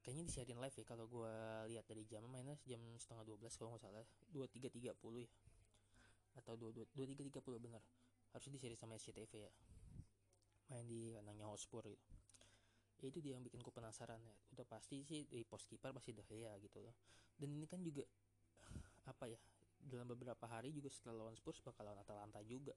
kayaknya 0.00 0.24
disiarin 0.28 0.60
live 0.60 0.76
ya 0.76 0.84
kalau 0.88 1.04
gue 1.04 1.34
lihat 1.72 1.84
dari 1.84 2.08
jam 2.08 2.24
mainnya 2.24 2.56
jam 2.64 2.80
setengah 2.96 3.24
12 3.36 3.52
kalau 3.60 3.76
nggak 3.76 3.84
salah 3.84 4.04
dua 4.32 4.48
tiga 4.48 4.72
tiga 4.72 4.96
puluh 4.96 5.20
ya 5.20 5.30
atau 6.40 6.56
dua 6.56 6.72
dua 6.72 6.88
dua 6.96 7.06
tiga 7.06 7.22
tiga 7.22 7.40
puluh 7.44 7.60
benar 7.60 7.84
harusnya 8.32 8.56
disiarin 8.56 8.78
sama 8.78 8.96
SCTV 8.96 9.32
ya. 9.36 9.52
Main 10.70 10.86
di 10.86 11.12
kandangnya 11.14 11.50
Hotspur 11.50 11.82
gitu. 11.86 12.08
Ya 13.00 13.06
itu 13.10 13.18
dia 13.18 13.32
yang 13.34 13.42
bikin 13.42 13.64
gue 13.64 13.74
penasaran 13.74 14.20
ya. 14.22 14.36
Udah 14.54 14.66
pasti 14.68 15.02
sih 15.02 15.26
di 15.26 15.42
pos 15.42 15.66
kiper 15.66 15.90
pasti 15.90 16.14
dah 16.14 16.26
ya 16.30 16.54
gitu 16.62 16.78
loh 16.80 16.94
dan 17.40 17.56
ini 17.56 17.64
kan 17.64 17.80
juga 17.80 18.04
apa 19.08 19.24
ya 19.24 19.40
dalam 19.80 20.04
beberapa 20.04 20.44
hari 20.44 20.76
juga 20.76 20.92
setelah 20.92 21.24
lawan 21.24 21.32
Spurs 21.40 21.64
bakal 21.64 21.88
lawan 21.88 22.04
Atalanta 22.04 22.44
juga. 22.44 22.76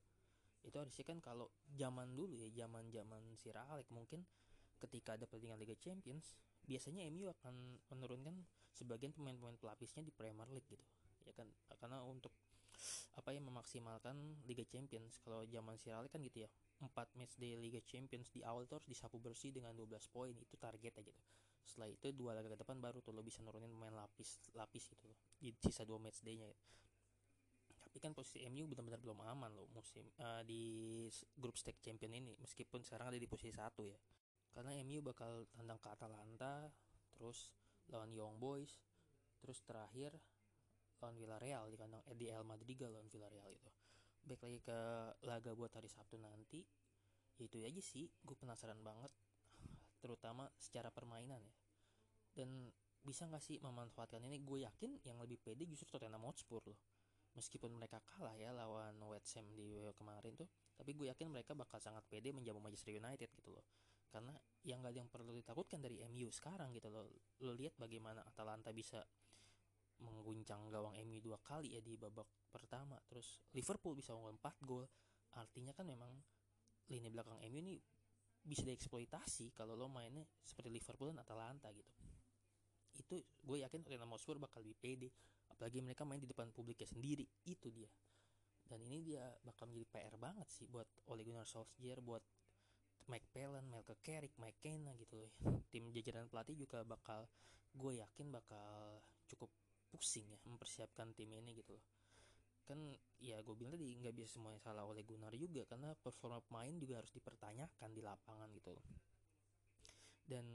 Itu 0.64 0.80
harusnya 0.80 1.04
kan 1.04 1.20
kalau 1.20 1.52
zaman 1.76 2.16
dulu 2.16 2.40
ya 2.40 2.48
zaman 2.64 2.88
zaman 2.88 3.36
si 3.36 3.52
Ralek 3.52 3.92
mungkin 3.92 4.24
ketika 4.80 5.20
ada 5.20 5.28
pertandingan 5.28 5.60
Liga 5.60 5.76
Champions 5.76 6.40
biasanya 6.64 7.04
MU 7.12 7.28
akan 7.28 7.84
menurunkan 7.92 8.40
sebagian 8.72 9.12
pemain-pemain 9.12 9.60
pelapisnya 9.60 10.00
di 10.00 10.16
Premier 10.16 10.48
League 10.48 10.72
gitu. 10.72 10.88
Ya 11.28 11.36
kan 11.36 11.52
karena 11.76 12.00
untuk 12.08 12.32
apa 13.16 13.32
ya 13.32 13.40
memaksimalkan 13.40 14.44
Liga 14.48 14.66
Champions. 14.68 15.20
Kalau 15.24 15.44
zaman 15.48 15.76
si 15.80 15.90
Ralek 15.90 16.12
kan 16.12 16.22
gitu 16.22 16.44
ya 16.44 16.50
4 16.82 17.18
match 17.20 17.36
day 17.40 17.56
Liga 17.56 17.80
Champions 17.84 18.30
di 18.34 18.44
awal 18.44 18.68
tuh 18.68 18.84
disapu 18.86 19.18
bersih 19.22 19.56
dengan 19.56 19.72
12 19.76 19.90
poin 20.12 20.36
itu 20.36 20.56
target 20.60 21.00
aja 21.00 21.12
gitu 21.12 21.34
setelah 21.64 21.90
itu 21.90 22.12
dua 22.12 22.36
laga 22.36 22.52
ke 22.52 22.60
depan 22.60 22.78
baru 22.84 23.00
tuh 23.00 23.16
lo 23.16 23.24
bisa 23.24 23.40
nurunin 23.40 23.72
pemain 23.72 23.96
lapis 23.96 24.52
lapis 24.54 24.92
gitu 24.92 25.08
loh 25.08 25.18
di 25.40 25.50
sisa 25.56 25.88
dua 25.88 25.98
match 25.98 26.20
day-nya. 26.22 26.52
Tapi 27.84 27.98
kan 28.00 28.12
posisi 28.12 28.44
MU 28.48 28.68
benar-benar 28.68 29.00
belum 29.00 29.20
aman 29.24 29.52
loh 29.56 29.68
musim 29.72 30.08
uh, 30.20 30.44
di 30.44 31.08
grup 31.40 31.56
stage 31.56 31.80
champion 31.80 32.12
ini 32.16 32.36
meskipun 32.40 32.84
sekarang 32.84 33.16
ada 33.16 33.20
di 33.20 33.28
posisi 33.28 33.56
satu 33.56 33.88
ya. 33.88 33.96
Karena 34.54 34.76
MU 34.84 35.00
bakal 35.02 35.48
tandang 35.56 35.80
ke 35.80 35.90
Atalanta 35.90 36.68
terus 37.16 37.50
lawan 37.90 38.12
Young 38.12 38.38
Boys 38.40 38.84
terus 39.40 39.60
terakhir 39.64 40.16
lawan 41.04 41.20
Villarreal 41.20 41.68
di 41.68 41.76
kandang 41.76 42.00
eh, 42.08 42.16
di 42.16 42.32
El 42.32 42.48
Madrigal 42.48 42.96
lawan 42.96 43.12
Villarreal 43.12 43.52
itu. 43.52 43.68
Baik 44.24 44.40
lagi 44.40 44.60
ke 44.64 44.78
laga 45.28 45.52
buat 45.52 45.76
hari 45.76 45.92
Sabtu 45.92 46.16
nanti 46.16 46.64
ya 47.36 47.44
itu 47.44 47.60
aja 47.60 47.82
sih 47.84 48.08
gue 48.08 48.38
penasaran 48.40 48.80
banget 48.80 49.12
terutama 50.00 50.48
secara 50.56 50.88
permainan 50.96 51.44
ya. 51.44 51.56
Dan 52.32 52.72
bisa 53.04 53.28
nggak 53.28 53.44
sih 53.44 53.60
memanfaatkan 53.60 54.24
ini? 54.24 54.40
Gue 54.40 54.64
yakin 54.64 55.04
yang 55.04 55.20
lebih 55.20 55.44
pede 55.44 55.68
justru 55.68 55.92
Tottenham 55.92 56.24
Hotspur 56.24 56.64
loh. 56.72 56.80
Meskipun 57.36 57.76
mereka 57.76 58.00
kalah 58.00 58.38
ya 58.40 58.56
lawan 58.56 58.96
West 59.12 59.36
Ham 59.36 59.52
di 59.52 59.76
kemarin 60.00 60.38
tuh 60.40 60.48
tapi 60.78 60.94
gue 60.96 61.10
yakin 61.12 61.28
mereka 61.30 61.52
bakal 61.54 61.82
sangat 61.84 62.06
pede 62.08 62.32
menjamu 62.32 62.64
Manchester 62.64 62.96
United 62.96 63.28
gitu 63.28 63.52
loh. 63.52 63.66
Karena 64.08 64.32
yang 64.64 64.86
gak 64.86 64.94
ada 64.94 65.00
yang 65.02 65.10
perlu 65.10 65.34
ditakutkan 65.34 65.82
dari 65.82 66.00
MU 66.08 66.30
sekarang 66.30 66.72
gitu 66.72 66.88
loh. 66.88 67.10
Lo 67.42 67.52
lihat 67.52 67.76
bagaimana 67.76 68.22
Atalanta 68.24 68.70
bisa 68.70 69.02
mengguncang 70.04 70.68
gawang 70.68 70.94
MU 71.08 71.20
dua 71.24 71.40
kali 71.40 71.80
ya 71.80 71.82
di 71.82 71.96
babak 71.96 72.28
pertama. 72.52 73.00
Terus 73.08 73.40
Liverpool 73.56 73.96
bisa 73.96 74.12
unggul 74.14 74.36
4 74.36 74.68
gol. 74.68 74.86
Artinya 75.40 75.74
kan 75.74 75.88
memang 75.88 76.12
lini 76.92 77.08
belakang 77.10 77.40
MU 77.40 77.60
ini 77.64 77.76
bisa 78.44 78.68
dieksploitasi 78.68 79.56
kalau 79.56 79.80
lo 79.80 79.88
mainnya 79.88 80.28
seperti 80.44 80.68
Liverpool 80.68 81.16
dan 81.16 81.24
Atalanta 81.24 81.72
gitu. 81.72 81.92
Itu 82.94 83.24
gue 83.24 83.58
yakin 83.64 83.82
Tottenham 83.82 84.12
Hotspur 84.14 84.38
bakal 84.38 84.62
lebih 84.62 84.78
pede 84.78 85.10
apalagi 85.50 85.80
mereka 85.80 86.04
main 86.04 86.20
di 86.20 86.28
depan 86.28 86.52
publiknya 86.52 86.86
sendiri. 86.86 87.24
Itu 87.48 87.72
dia. 87.72 87.88
Dan 88.64 88.84
ini 88.84 89.04
dia 89.04 89.24
bakal 89.44 89.72
menjadi 89.72 89.88
PR 89.90 90.16
banget 90.20 90.48
sih 90.52 90.68
buat 90.68 90.88
Ole 91.08 91.24
Gunnar 91.24 91.48
Solskjaer 91.48 92.00
buat 92.04 92.24
Mike 93.12 93.28
Phelan, 93.36 93.68
Melke 93.68 94.00
Carrick, 94.00 94.36
Mike 94.40 94.64
Kenna 94.64 94.96
gitu 94.96 95.20
loh. 95.20 95.32
Tim 95.72 95.92
jajaran 95.92 96.28
pelatih 96.32 96.56
juga 96.56 96.84
bakal 96.88 97.28
gue 97.74 98.00
yakin 98.00 98.30
bakal 98.30 99.02
cukup 99.28 99.50
pusing 99.94 100.26
ya 100.26 100.38
mempersiapkan 100.50 101.14
tim 101.14 101.30
ini 101.30 101.54
gitu 101.54 101.78
loh. 101.78 101.86
Kan 102.66 102.90
ya 103.22 103.38
gue 103.46 103.54
bilang 103.54 103.78
tadi 103.78 103.94
nggak 104.02 104.16
bisa 104.18 104.40
semuanya 104.40 104.58
salah 104.58 104.90
oleh 104.90 105.06
Gunnar 105.06 105.38
juga 105.38 105.70
karena 105.70 105.94
performa 105.94 106.42
pemain 106.42 106.74
juga 106.82 106.98
harus 106.98 107.14
dipertanyakan 107.14 107.90
di 107.94 108.02
lapangan 108.02 108.50
gitu 108.58 108.74
dan 110.28 110.46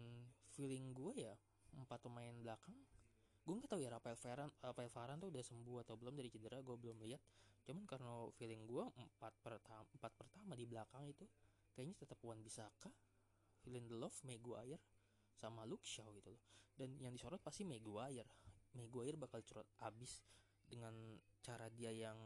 feeling 0.57 0.97
gue 0.97 1.29
ya 1.29 1.35
empat 1.77 2.01
pemain 2.09 2.33
belakang 2.41 2.75
gue 3.45 3.55
nggak 3.57 3.71
tahu 3.73 3.81
ya 3.81 3.91
Rafael 3.93 4.19
Varane 4.21 4.53
Rafael 4.61 4.91
Varane 4.93 5.21
tuh 5.25 5.31
udah 5.33 5.45
sembuh 5.45 5.77
atau 5.81 5.95
belum 5.97 6.15
dari 6.21 6.29
cedera 6.29 6.61
gue 6.61 6.77
belum 6.77 7.01
lihat. 7.01 7.23
Cuman 7.65 7.89
karena 7.89 8.29
feeling 8.37 8.69
gue 8.69 8.85
empat 8.93 9.33
pertama 9.41 9.89
empat 9.89 10.13
pertama 10.21 10.53
di 10.53 10.69
belakang 10.69 11.09
itu 11.09 11.25
kayaknya 11.73 11.97
tetap 11.97 12.21
Wan 12.21 12.45
Bisaka 12.45 12.93
Lindelof 13.73 14.21
Maguire 14.29 14.85
sama 15.33 15.65
Luke 15.65 15.89
Shaw 15.89 16.13
gitu 16.13 16.29
loh. 16.29 16.45
Dan 16.77 17.01
yang 17.01 17.17
disorot 17.17 17.41
pasti 17.41 17.65
Maguire 17.65 18.29
Maguire 18.77 19.17
bakal 19.17 19.41
curot 19.47 19.69
abis 19.85 20.21
dengan 20.69 20.93
cara 21.41 21.71
dia 21.73 21.95
yang 21.95 22.19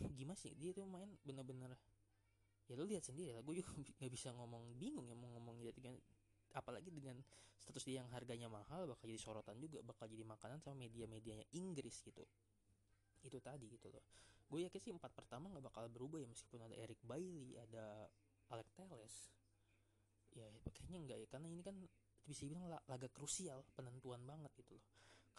ya 0.00 0.08
gimana 0.18 0.38
sih? 0.38 0.54
Dia 0.58 0.74
tuh 0.74 0.86
main 0.88 1.10
bener-bener 1.22 1.74
ya 2.70 2.78
lo 2.78 2.86
lihat 2.86 3.02
sendiri 3.02 3.34
lah 3.34 3.42
gue 3.42 3.58
juga 3.58 3.70
nggak 3.98 4.12
bisa 4.14 4.30
ngomong 4.30 4.78
bingung 4.78 5.10
ya 5.10 5.18
mau 5.18 5.26
ngomong 5.34 5.58
dia 5.58 5.74
dengan 5.74 5.98
apalagi 6.54 6.94
dengan 6.94 7.18
status 7.58 7.82
dia 7.82 7.98
yang 8.02 8.08
harganya 8.14 8.46
mahal 8.46 8.86
bakal 8.86 9.10
jadi 9.10 9.18
sorotan 9.18 9.58
juga 9.58 9.82
bakal 9.82 10.06
jadi 10.06 10.22
makanan 10.22 10.62
sama 10.62 10.86
media-medianya 10.86 11.46
Inggris 11.54 12.02
gitu. 12.02 12.22
Itu 13.20 13.38
tadi 13.42 13.68
gitu 13.70 13.90
loh. 13.90 14.02
Gue 14.50 14.66
yakin 14.66 14.80
sih 14.82 14.92
empat 14.94 15.14
pertama 15.14 15.50
nggak 15.50 15.66
bakal 15.66 15.84
berubah 15.90 16.18
ya 16.18 16.26
meskipun 16.26 16.66
ada 16.66 16.74
Eric 16.74 16.98
Bailey 17.06 17.54
ada 17.58 18.10
Alec 18.50 18.66
Teles 18.74 19.14
ya 20.30 20.46
kayaknya 20.70 20.98
enggak 20.98 21.18
ya 21.22 21.26
karena 21.26 21.46
ini 21.50 21.62
kan 21.62 21.74
bisa 22.22 22.46
dibilang 22.46 22.70
laga 22.70 23.08
krusial 23.10 23.66
penentuan 23.74 24.22
banget 24.22 24.50
gitu 24.62 24.78
loh 24.78 24.86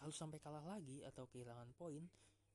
kalau 0.02 0.10
sampai 0.10 0.42
kalah 0.42 0.66
lagi 0.66 1.06
atau 1.06 1.30
kehilangan 1.30 1.78
poin 1.78 2.02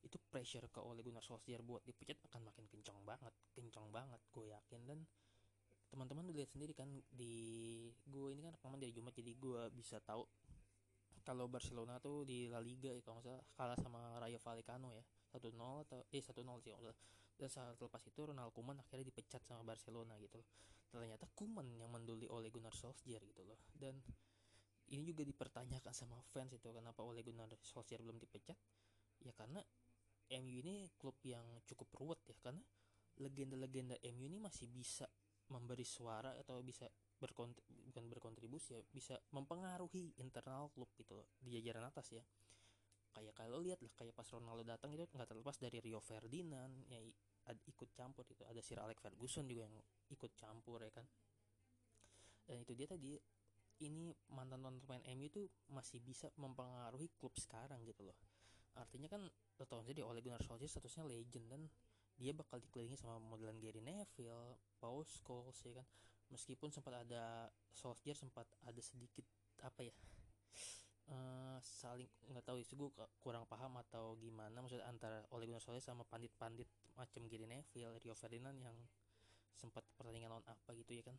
itu 0.03 0.19
pressure 0.27 0.67
ke 0.67 0.83
Ole 0.83 0.99
Gunnar 0.99 1.23
Solskjaer 1.23 1.63
buat 1.63 1.79
dipecat 1.87 2.19
akan 2.27 2.51
makin 2.51 2.67
kencang 2.67 2.99
banget 3.07 3.31
kencang 3.55 3.87
banget 3.87 4.19
gue 4.35 4.51
yakin. 4.51 4.83
Dan 4.83 4.99
teman-teman 5.87 6.27
udah 6.27 6.43
lihat 6.43 6.51
sendiri 6.51 6.75
kan 6.75 6.91
di 7.07 7.87
gue 8.03 8.27
ini 8.35 8.43
kan 8.43 8.51
rekaman 8.51 8.83
dari 8.83 8.91
Jumat 8.91 9.15
jadi 9.15 9.31
gue 9.31 9.61
bisa 9.71 10.03
tahu 10.03 10.27
kalau 11.23 11.47
Barcelona 11.47 12.03
tuh 12.03 12.27
di 12.27 12.51
La 12.51 12.59
Liga 12.59 12.91
ya 12.91 12.99
kalau 12.99 13.23
salah 13.23 13.39
kalah 13.55 13.79
sama 13.79 14.19
Rayo 14.19 14.43
Vallecano 14.43 14.91
ya. 14.91 15.03
1-0 15.31 15.55
atau 15.87 16.03
eh 16.11 16.23
1-0 16.23 16.39
sih 16.63 16.71
kalau 16.71 16.91
dan 17.37 17.49
saat 17.53 17.77
lepas 17.77 18.01
itu 18.01 18.19
Ronald 18.25 18.49
Koeman 18.49 18.81
akhirnya 18.81 19.07
dipecat 19.07 19.45
sama 19.45 19.61
Barcelona 19.61 20.17
gitu 20.17 20.41
loh. 20.41 20.47
Ternyata 20.89 21.29
Koeman 21.31 21.69
yang 21.77 21.93
menduli 21.93 22.25
oleh 22.25 22.49
Gunnar 22.49 22.73
Solskjaer 22.73 23.21
gitu 23.21 23.45
loh. 23.45 23.59
Dan 23.77 24.01
ini 24.93 25.03
juga 25.03 25.23
dipertanyakan 25.27 25.91
sama 25.91 26.15
fans 26.31 26.55
itu 26.55 26.71
kenapa 26.71 27.03
oleh 27.03 27.23
Gunnar 27.25 27.51
Solskjaer 27.59 27.99
belum 27.99 28.19
dipecat? 28.21 28.55
Ya 29.23 29.33
karena 29.35 29.59
MU 30.27 30.59
ini 30.63 30.91
klub 30.99 31.15
yang 31.23 31.43
cukup 31.67 31.87
ruwet 31.99 32.19
ya 32.27 32.35
karena 32.39 32.63
legenda-legenda 33.17 33.97
MU 34.13 34.25
ini 34.29 34.37
masih 34.37 34.69
bisa 34.69 35.07
memberi 35.47 35.87
suara 35.87 36.35
atau 36.35 36.59
bisa 36.59 36.91
berkont 37.17 37.55
bukan 37.65 38.05
berkontribusi 38.11 38.77
ya 38.77 38.81
bisa 38.93 39.15
mempengaruhi 39.33 40.13
internal 40.21 40.69
klub 40.75 40.91
gitu 40.99 41.17
loh, 41.17 41.27
di 41.39 41.55
jajaran 41.57 41.87
atas 41.87 42.13
ya. 42.13 42.23
Kayak 43.15 43.33
kalau 43.33 43.57
lihat 43.63 43.81
lah 43.81 43.89
kayak 43.97 44.13
pas 44.13 44.27
Ronaldo 44.29 44.61
datang 44.61 44.93
itu 44.93 45.07
nggak 45.09 45.25
terlepas 45.25 45.57
dari 45.57 45.81
Rio 45.81 45.97
Ferdinand 45.97 46.85
yang 46.91 47.01
ikut 47.47 47.89
campur 47.95 48.27
itu 48.29 48.43
ada 48.45 48.59
Sir 48.59 48.77
Alex 48.77 48.99
Ferguson 49.01 49.47
juga 49.49 49.65
yang 49.65 49.73
ikut 50.13 50.31
campur 50.37 50.83
ya 50.83 50.91
kan. 50.93 51.07
Dan 52.45 52.61
itu 52.61 52.77
dia 52.77 52.85
tadi 52.85 53.17
ini 53.83 54.15
mantan 54.33 54.61
mantan 54.61 54.81
pemain 54.83 55.03
MU 55.13 55.27
itu 55.27 55.41
masih 55.69 56.01
bisa 56.01 56.31
mempengaruhi 56.37 57.11
klub 57.17 57.33
sekarang 57.37 57.81
gitu 57.85 58.07
loh 58.07 58.17
artinya 58.77 59.09
kan 59.09 59.25
tau 59.65 59.81
jadi 59.81 60.05
oleh 60.05 60.21
Gunnar 60.21 60.45
Solskjaer 60.45 60.69
statusnya 60.69 61.03
legend 61.09 61.45
dan 61.49 61.61
dia 62.17 62.33
bakal 62.33 62.61
dikelilingi 62.61 62.97
sama 62.97 63.21
modelan 63.21 63.57
Gary 63.61 63.81
Neville, 63.81 64.57
Paul 64.81 65.05
Scholes 65.05 65.57
ya 65.65 65.81
kan. 65.81 65.87
Meskipun 66.33 66.73
sempat 66.73 66.93
ada 67.05 67.49
Solskjaer 67.73 68.17
sempat 68.17 68.45
ada 68.65 68.81
sedikit 68.81 69.25
apa 69.65 69.81
ya 69.81 69.93
uh, 71.09 71.57
saling 71.63 72.05
nggak 72.29 72.45
tahu 72.45 72.61
sih 72.61 72.75
gue 72.77 72.89
kurang 73.17 73.47
paham 73.47 73.79
atau 73.81 74.13
gimana 74.19 74.53
maksud 74.61 74.83
antara 74.83 75.23
Ole 75.33 75.47
Gunnar 75.47 75.63
Solskjaer 75.63 75.93
sama 75.93 76.03
pandit-pandit 76.05 76.67
macam 76.93 77.25
Gary 77.29 77.47
Neville, 77.47 77.97
Rio 78.01 78.15
Ferdinand 78.17 78.57
yang 78.59 78.75
sempat 79.57 79.81
pertandingan 79.97 80.29
lawan 80.29 80.45
apa 80.45 80.69
gitu 80.77 81.01
ya 81.01 81.03
kan. 81.07 81.17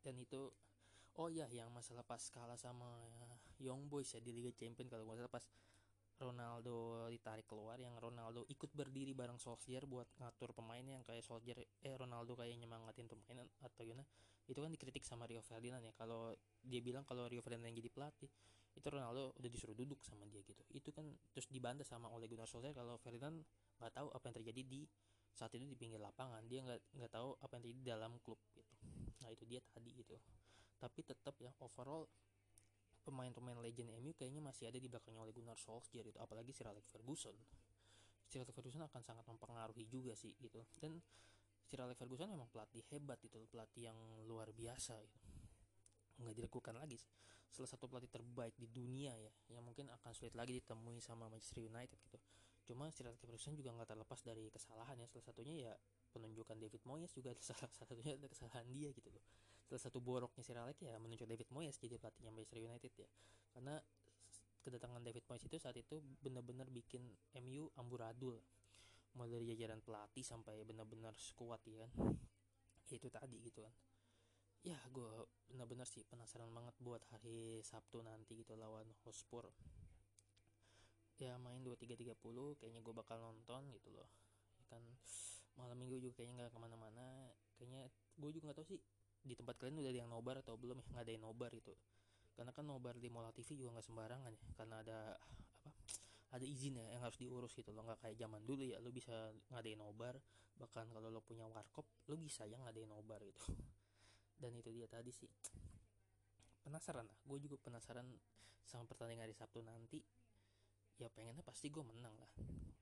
Dan 0.00 0.16
itu 0.20 0.52
oh 1.20 1.28
ya 1.28 1.44
yang 1.52 1.68
masalah 1.68 2.00
pas 2.00 2.32
kalah 2.32 2.56
sama 2.56 2.88
Young 3.60 3.92
Boys 3.92 4.16
ya 4.16 4.24
di 4.24 4.32
Liga 4.32 4.48
Champions 4.56 4.88
kalau 4.88 5.04
gue 5.04 5.20
salah 5.20 5.28
pas 5.28 5.44
Ronaldo 6.20 7.08
ditarik 7.12 7.44
keluar 7.44 7.76
yang 7.80 7.92
Ronaldo 7.96 8.48
ikut 8.48 8.72
berdiri 8.72 9.12
bareng 9.12 9.36
Solskjaer 9.36 9.84
buat 9.84 10.08
ngatur 10.20 10.56
pemain 10.56 10.84
yang 10.84 11.04
kayak 11.04 11.24
Solskjaer 11.24 11.64
eh 11.64 11.96
Ronaldo 11.96 12.36
kayak 12.36 12.56
nyemangatin 12.60 13.08
pemain 13.08 13.48
atau 13.64 13.84
gimana. 13.84 14.04
Itu 14.44 14.60
kan 14.60 14.68
dikritik 14.68 15.00
sama 15.00 15.24
Rio 15.24 15.40
Ferdinand 15.40 15.80
ya. 15.80 15.96
Kalau 15.96 16.36
dia 16.60 16.84
bilang 16.84 17.08
kalau 17.08 17.24
Rio 17.24 17.40
Ferdinand 17.40 17.72
yang 17.72 17.80
jadi 17.80 17.88
pelatih 17.88 18.28
itu 18.76 18.86
Ronaldo 18.86 19.32
udah 19.40 19.48
disuruh 19.48 19.72
duduk 19.72 20.04
sama 20.04 20.28
dia 20.28 20.44
gitu. 20.44 20.60
Itu 20.76 20.92
kan 20.92 21.08
terus 21.32 21.48
dibantah 21.48 21.88
sama 21.88 22.12
oleh 22.12 22.28
Gunnar 22.28 22.48
Solskjaer 22.48 22.76
kalau 22.76 23.00
Ferdinand 23.00 23.40
nggak 23.80 23.92
tahu 23.96 24.12
apa 24.12 24.24
yang 24.28 24.36
terjadi 24.44 24.60
di 24.60 24.80
saat 25.32 25.56
itu 25.56 25.64
di 25.64 25.76
pinggir 25.76 26.04
lapangan. 26.04 26.44
Dia 26.44 26.68
nggak 26.68 27.00
nggak 27.00 27.12
tahu 27.16 27.32
apa 27.40 27.52
yang 27.56 27.62
terjadi 27.64 27.80
di 27.80 27.88
dalam 27.96 28.12
klub 28.20 28.40
gitu. 28.52 28.60
Nah 29.24 29.32
itu 29.32 29.48
dia 29.48 29.64
tadi 29.72 29.96
gitu 29.96 30.20
tapi 30.80 31.04
tetap 31.04 31.36
ya 31.36 31.52
overall 31.60 32.08
pemain-pemain 33.04 33.60
legend 33.60 33.92
MU 34.00 34.16
kayaknya 34.16 34.40
masih 34.40 34.72
ada 34.72 34.80
di 34.80 34.88
belakangnya 34.88 35.20
oleh 35.20 35.32
Gunnar 35.36 35.60
Solskjaer 35.60 36.08
itu 36.08 36.18
apalagi 36.20 36.56
Sir 36.56 36.72
Alex 36.72 36.88
Ferguson. 36.88 37.36
Sir 38.24 38.40
Alex 38.40 38.56
Ferguson 38.56 38.80
akan 38.84 39.02
sangat 39.04 39.24
mempengaruhi 39.28 39.84
juga 39.88 40.16
sih 40.16 40.32
gitu. 40.40 40.64
Dan 40.80 40.96
Sir 41.68 41.84
Alex 41.84 42.00
Ferguson 42.00 42.32
memang 42.32 42.48
pelatih 42.48 42.80
hebat 42.92 43.20
itu 43.20 43.44
pelatih 43.52 43.92
yang 43.92 43.98
luar 44.24 44.48
biasa 44.56 44.96
gitu. 45.04 45.20
nggak 46.20 46.36
diragukan 46.36 46.76
lagi 46.76 47.00
salah 47.48 47.64
satu 47.64 47.88
pelatih 47.88 48.12
terbaik 48.12 48.52
di 48.60 48.68
dunia 48.68 49.10
ya 49.16 49.32
yang 49.56 49.64
mungkin 49.64 49.88
akan 49.88 50.12
sulit 50.12 50.36
lagi 50.36 50.60
ditemui 50.60 51.02
sama 51.02 51.26
Manchester 51.26 51.66
United 51.66 51.98
gitu. 52.06 52.18
Cuma 52.68 52.92
Sir 52.92 53.08
Alex 53.08 53.18
Ferguson 53.18 53.56
juga 53.58 53.74
nggak 53.74 53.96
terlepas 53.96 54.20
dari 54.22 54.46
kesalahan 54.52 55.00
ya. 55.00 55.08
Salah 55.10 55.26
satunya 55.32 55.54
ya 55.66 55.72
penunjukan 56.14 56.54
David 56.60 56.82
Moyes 56.86 57.10
juga 57.16 57.34
salah 57.42 57.72
satunya 57.72 58.14
ada 58.14 58.28
kesalahan 58.30 58.68
dia 58.70 58.94
gitu 58.94 59.10
loh 59.10 59.39
salah 59.70 59.86
satu 59.86 60.02
boroknya 60.02 60.42
Sir 60.42 60.58
Alex 60.58 60.82
ya 60.82 60.98
menunjuk 60.98 61.30
David 61.30 61.46
Moyes 61.54 61.78
jadi 61.78 61.94
pelatihnya 61.94 62.34
Manchester 62.34 62.58
United 62.58 62.90
ya. 62.90 63.06
Karena 63.54 63.78
kedatangan 64.66 64.98
David 65.06 65.22
Moyes 65.30 65.46
itu 65.46 65.56
saat 65.62 65.78
itu 65.78 66.02
benar-benar 66.18 66.66
bikin 66.74 67.06
MU 67.38 67.70
amburadul. 67.78 68.42
Mulai 69.14 69.38
dari 69.38 69.46
jajaran 69.54 69.78
pelatih 69.78 70.26
sampai 70.26 70.66
benar-benar 70.66 71.14
skuad 71.14 71.62
ya 71.70 71.86
kan. 71.86 71.90
Ya, 72.90 72.98
itu 72.98 73.06
tadi 73.14 73.38
gitu 73.46 73.62
kan. 73.62 73.70
Ya 74.66 74.74
gue 74.90 75.06
benar-benar 75.46 75.86
sih 75.86 76.02
penasaran 76.02 76.50
banget 76.50 76.74
buat 76.82 77.06
hari 77.14 77.62
Sabtu 77.62 78.02
nanti 78.02 78.42
gitu 78.42 78.58
lawan 78.58 78.90
Hotspur. 79.06 79.46
Ya 81.22 81.38
main 81.38 81.62
23.30 81.62 82.18
kayaknya 82.58 82.82
gue 82.82 82.94
bakal 82.94 83.22
nonton 83.22 83.70
gitu 83.70 83.94
loh. 83.94 84.10
Ya 84.58 84.66
kan 84.66 84.82
malam 85.54 85.78
minggu 85.78 86.02
juga 86.02 86.18
kayaknya 86.18 86.42
nggak 86.42 86.58
ke 86.58 86.58
mana-mana. 86.58 87.06
Kayaknya 87.54 87.86
gue 88.18 88.30
juga 88.34 88.50
nggak 88.50 88.58
tahu 88.58 88.68
sih 88.74 88.82
di 89.20 89.34
tempat 89.36 89.60
kalian 89.60 89.80
udah 89.80 89.90
ada 89.92 90.00
yang 90.04 90.10
nobar 90.10 90.40
atau 90.40 90.56
belum 90.56 90.80
ya? 90.80 90.86
Ngadain 91.00 91.20
nobar 91.20 91.52
itu 91.52 91.72
karena 92.40 92.56
kan 92.56 92.64
nobar 92.64 92.96
di 92.96 93.12
Mola 93.12 93.28
TV 93.36 93.52
juga 93.52 93.76
nggak 93.76 93.84
sembarangan 93.84 94.32
ya. 94.32 94.44
Karena 94.56 94.80
ada 94.80 94.98
apa 95.60 95.80
ada 96.30 96.46
izin 96.46 96.80
ya 96.80 96.88
yang 96.96 97.04
harus 97.04 97.20
diurus 97.20 97.52
gitu 97.52 97.68
loh. 97.68 97.84
Nggak 97.84 98.00
kayak 98.00 98.16
zaman 98.16 98.40
dulu 98.48 98.64
ya 98.64 98.80
lo 98.80 98.88
bisa 98.88 99.12
ngadain 99.52 99.76
nobar. 99.76 100.16
Bahkan 100.56 100.88
kalau 100.88 101.12
lo 101.12 101.20
punya 101.20 101.44
warkop 101.44 101.84
lo 102.08 102.16
bisa 102.16 102.48
yang 102.48 102.64
ngadain 102.64 102.88
nobar 102.88 103.20
gitu. 103.28 103.44
Dan 104.40 104.56
itu 104.56 104.72
dia 104.72 104.88
tadi 104.88 105.12
sih. 105.12 105.28
Penasaran 106.64 107.04
lah. 107.04 107.18
Gue 107.28 107.44
juga 107.44 107.60
penasaran 107.60 108.08
sama 108.64 108.88
pertandingan 108.88 109.28
hari 109.28 109.36
Sabtu 109.36 109.60
nanti. 109.60 110.00
Ya 110.96 111.12
pengennya 111.12 111.44
pasti 111.44 111.68
gue 111.68 111.84
menang 111.84 112.16
lah. 112.16 112.32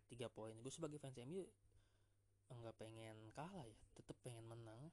Tiga 0.06 0.30
poin. 0.30 0.54
Gue 0.62 0.70
sebagai 0.70 1.02
fans 1.02 1.18
MU 1.26 1.42
nggak 2.48 2.78
pengen 2.78 3.34
kalah 3.34 3.66
ya. 3.66 3.78
Tetap 3.98 4.14
pengen 4.22 4.46
menang 4.46 4.86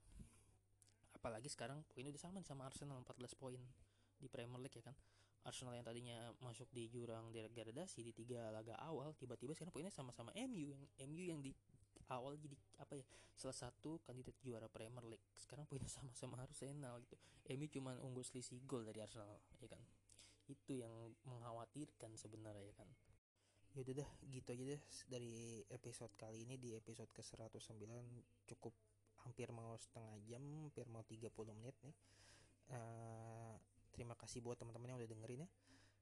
apalagi 1.25 1.49
sekarang 1.49 1.81
poinnya 1.89 2.13
udah 2.13 2.21
sama 2.21 2.45
sama 2.45 2.69
Arsenal 2.69 3.01
14 3.01 3.33
poin 3.33 3.57
di 4.21 4.29
Premier 4.29 4.61
League 4.61 4.77
ya 4.77 4.85
kan. 4.85 4.93
Arsenal 5.41 5.73
yang 5.73 5.81
tadinya 5.81 6.29
masuk 6.37 6.69
di 6.69 6.85
jurang 6.85 7.33
degradasi 7.33 8.05
di 8.05 8.13
tiga 8.13 8.53
laga 8.53 8.77
awal 8.85 9.17
tiba-tiba 9.17 9.57
sekarang 9.57 9.73
poinnya 9.73 9.89
sama-sama 9.89 10.29
MU 10.37 10.69
yang 10.69 10.85
MU 11.09 11.25
yang 11.25 11.41
di 11.41 11.49
awal 12.13 12.37
jadi 12.37 12.53
apa 12.77 13.01
ya 13.01 13.05
salah 13.33 13.57
satu 13.57 13.97
kandidat 14.05 14.37
juara 14.45 14.69
Premier 14.69 15.01
League. 15.09 15.25
Sekarang 15.33 15.65
poinnya 15.65 15.89
sama-sama 15.97 16.37
Arsenal 16.45 17.01
gitu. 17.01 17.17
MU 17.57 17.65
cuma 17.73 17.97
unggul 18.05 18.21
selisih 18.21 18.61
gol 18.69 18.85
dari 18.85 19.01
Arsenal 19.01 19.41
ya 19.57 19.69
kan. 19.73 19.81
Itu 20.45 20.77
yang 20.77 20.93
mengkhawatirkan 21.25 22.21
sebenarnya 22.21 22.69
ya 22.69 22.75
kan. 22.77 22.89
Ya 23.73 23.81
udah 23.81 24.05
dah 24.05 24.09
gitu 24.29 24.49
aja 24.53 24.77
deh 24.77 24.81
dari 25.09 25.65
episode 25.73 26.13
kali 26.21 26.45
ini. 26.45 26.61
Di 26.61 26.77
episode 26.77 27.09
ke 27.09 27.25
109 27.25 27.81
cukup 28.45 28.77
hampir 29.25 29.49
mau 29.49 29.73
setengah 29.75 30.15
jam 30.29 30.41
hampir 30.61 30.85
mau 30.87 31.01
30 31.01 31.33
menit 31.57 31.75
nih. 31.81 31.95
Uh, 32.69 33.53
terima 33.89 34.13
kasih 34.13 34.45
buat 34.45 34.55
teman-teman 34.55 34.93
yang 34.93 34.99
udah 35.01 35.11
dengerin 35.11 35.43
ya. 35.43 35.49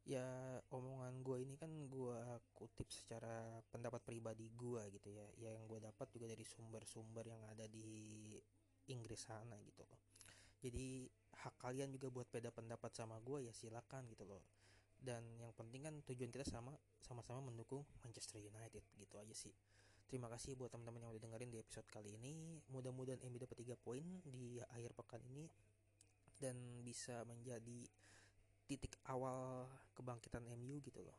Ya 0.04 0.28
omongan 0.76 1.24
gue 1.24 1.48
ini 1.48 1.56
kan 1.56 1.72
gue 1.88 2.20
kutip 2.52 2.92
secara 2.92 3.64
pendapat 3.72 4.04
pribadi 4.04 4.52
gue 4.52 4.84
gitu 4.92 5.10
ya. 5.10 5.24
Ya 5.40 5.56
yang 5.56 5.66
gue 5.66 5.80
dapat 5.80 6.12
juga 6.12 6.28
dari 6.28 6.44
sumber-sumber 6.44 7.24
yang 7.24 7.42
ada 7.48 7.64
di 7.72 8.36
Inggris 8.92 9.24
sana 9.24 9.56
gitu 9.64 9.88
loh. 9.88 10.00
Jadi 10.60 11.08
hak 11.44 11.56
kalian 11.60 11.96
juga 11.96 12.12
buat 12.12 12.28
beda 12.28 12.52
pendapat 12.52 12.92
sama 12.92 13.16
gue 13.24 13.48
ya 13.48 13.56
silakan 13.56 14.04
gitu 14.12 14.28
loh. 14.28 14.44
Dan 15.00 15.24
yang 15.40 15.56
penting 15.56 15.88
kan 15.88 15.96
tujuan 16.12 16.32
kita 16.32 16.44
sama 16.44 16.76
sama-sama 17.00 17.44
mendukung 17.44 17.84
Manchester 18.04 18.40
United 18.40 18.84
gitu 18.96 19.16
aja 19.20 19.36
sih 19.36 19.52
terima 20.14 20.30
kasih 20.30 20.54
buat 20.54 20.70
teman-teman 20.70 21.02
yang 21.02 21.12
udah 21.18 21.26
dengerin 21.26 21.50
di 21.50 21.58
episode 21.58 21.90
kali 21.90 22.14
ini. 22.14 22.62
Mudah-mudahan 22.70 23.18
MU 23.34 23.42
dapat 23.42 23.66
3 23.66 23.74
poin 23.82 24.06
di 24.22 24.62
akhir 24.62 24.94
pekan 24.94 25.18
ini 25.26 25.50
dan 26.38 26.54
bisa 26.86 27.26
menjadi 27.26 27.82
titik 28.70 28.94
awal 29.10 29.66
kebangkitan 29.98 30.46
MU 30.54 30.78
gitu 30.86 31.02
loh. 31.02 31.18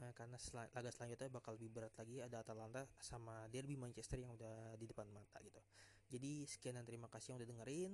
Uh, 0.00 0.08
karena 0.16 0.40
sel 0.40 0.64
laga 0.64 0.88
selanjutnya 0.88 1.28
bakal 1.28 1.60
lebih 1.60 1.76
berat 1.76 1.92
lagi 2.00 2.24
ada 2.24 2.40
Atalanta 2.40 2.88
sama 3.04 3.44
Derby 3.52 3.76
Manchester 3.76 4.16
yang 4.16 4.32
udah 4.32 4.80
di 4.80 4.88
depan 4.88 5.04
mata 5.12 5.36
gitu. 5.44 5.60
Jadi 6.08 6.48
sekian 6.48 6.80
dan 6.80 6.88
terima 6.88 7.12
kasih 7.12 7.36
yang 7.36 7.44
udah 7.44 7.50
dengerin. 7.52 7.92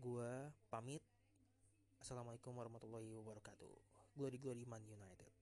Gua 0.00 0.48
pamit. 0.72 1.04
Assalamualaikum 2.00 2.56
warahmatullahi 2.56 3.12
wabarakatuh. 3.12 3.76
Glory 4.16 4.40
Glory 4.40 4.64
Man 4.64 4.88
United 4.88 5.35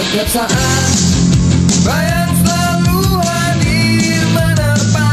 Setiap 0.00 0.28
saat 0.32 0.92
bayang 1.84 2.32
selalu 2.40 3.20
hadir 3.20 4.24
menerpa. 4.32 5.12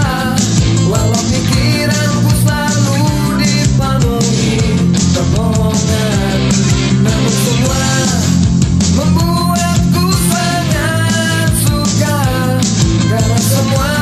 Walau 0.88 1.24
pikiranku 1.28 2.32
selalu 2.40 3.04
dipenuhi 3.36 4.80
kebohongan. 5.12 6.40
Namun 7.04 7.34
semua 7.36 7.84
membuatku 8.96 10.08
sangat 10.32 11.52
suka. 11.68 12.20
Karena 13.12 13.40
semua 13.44 13.97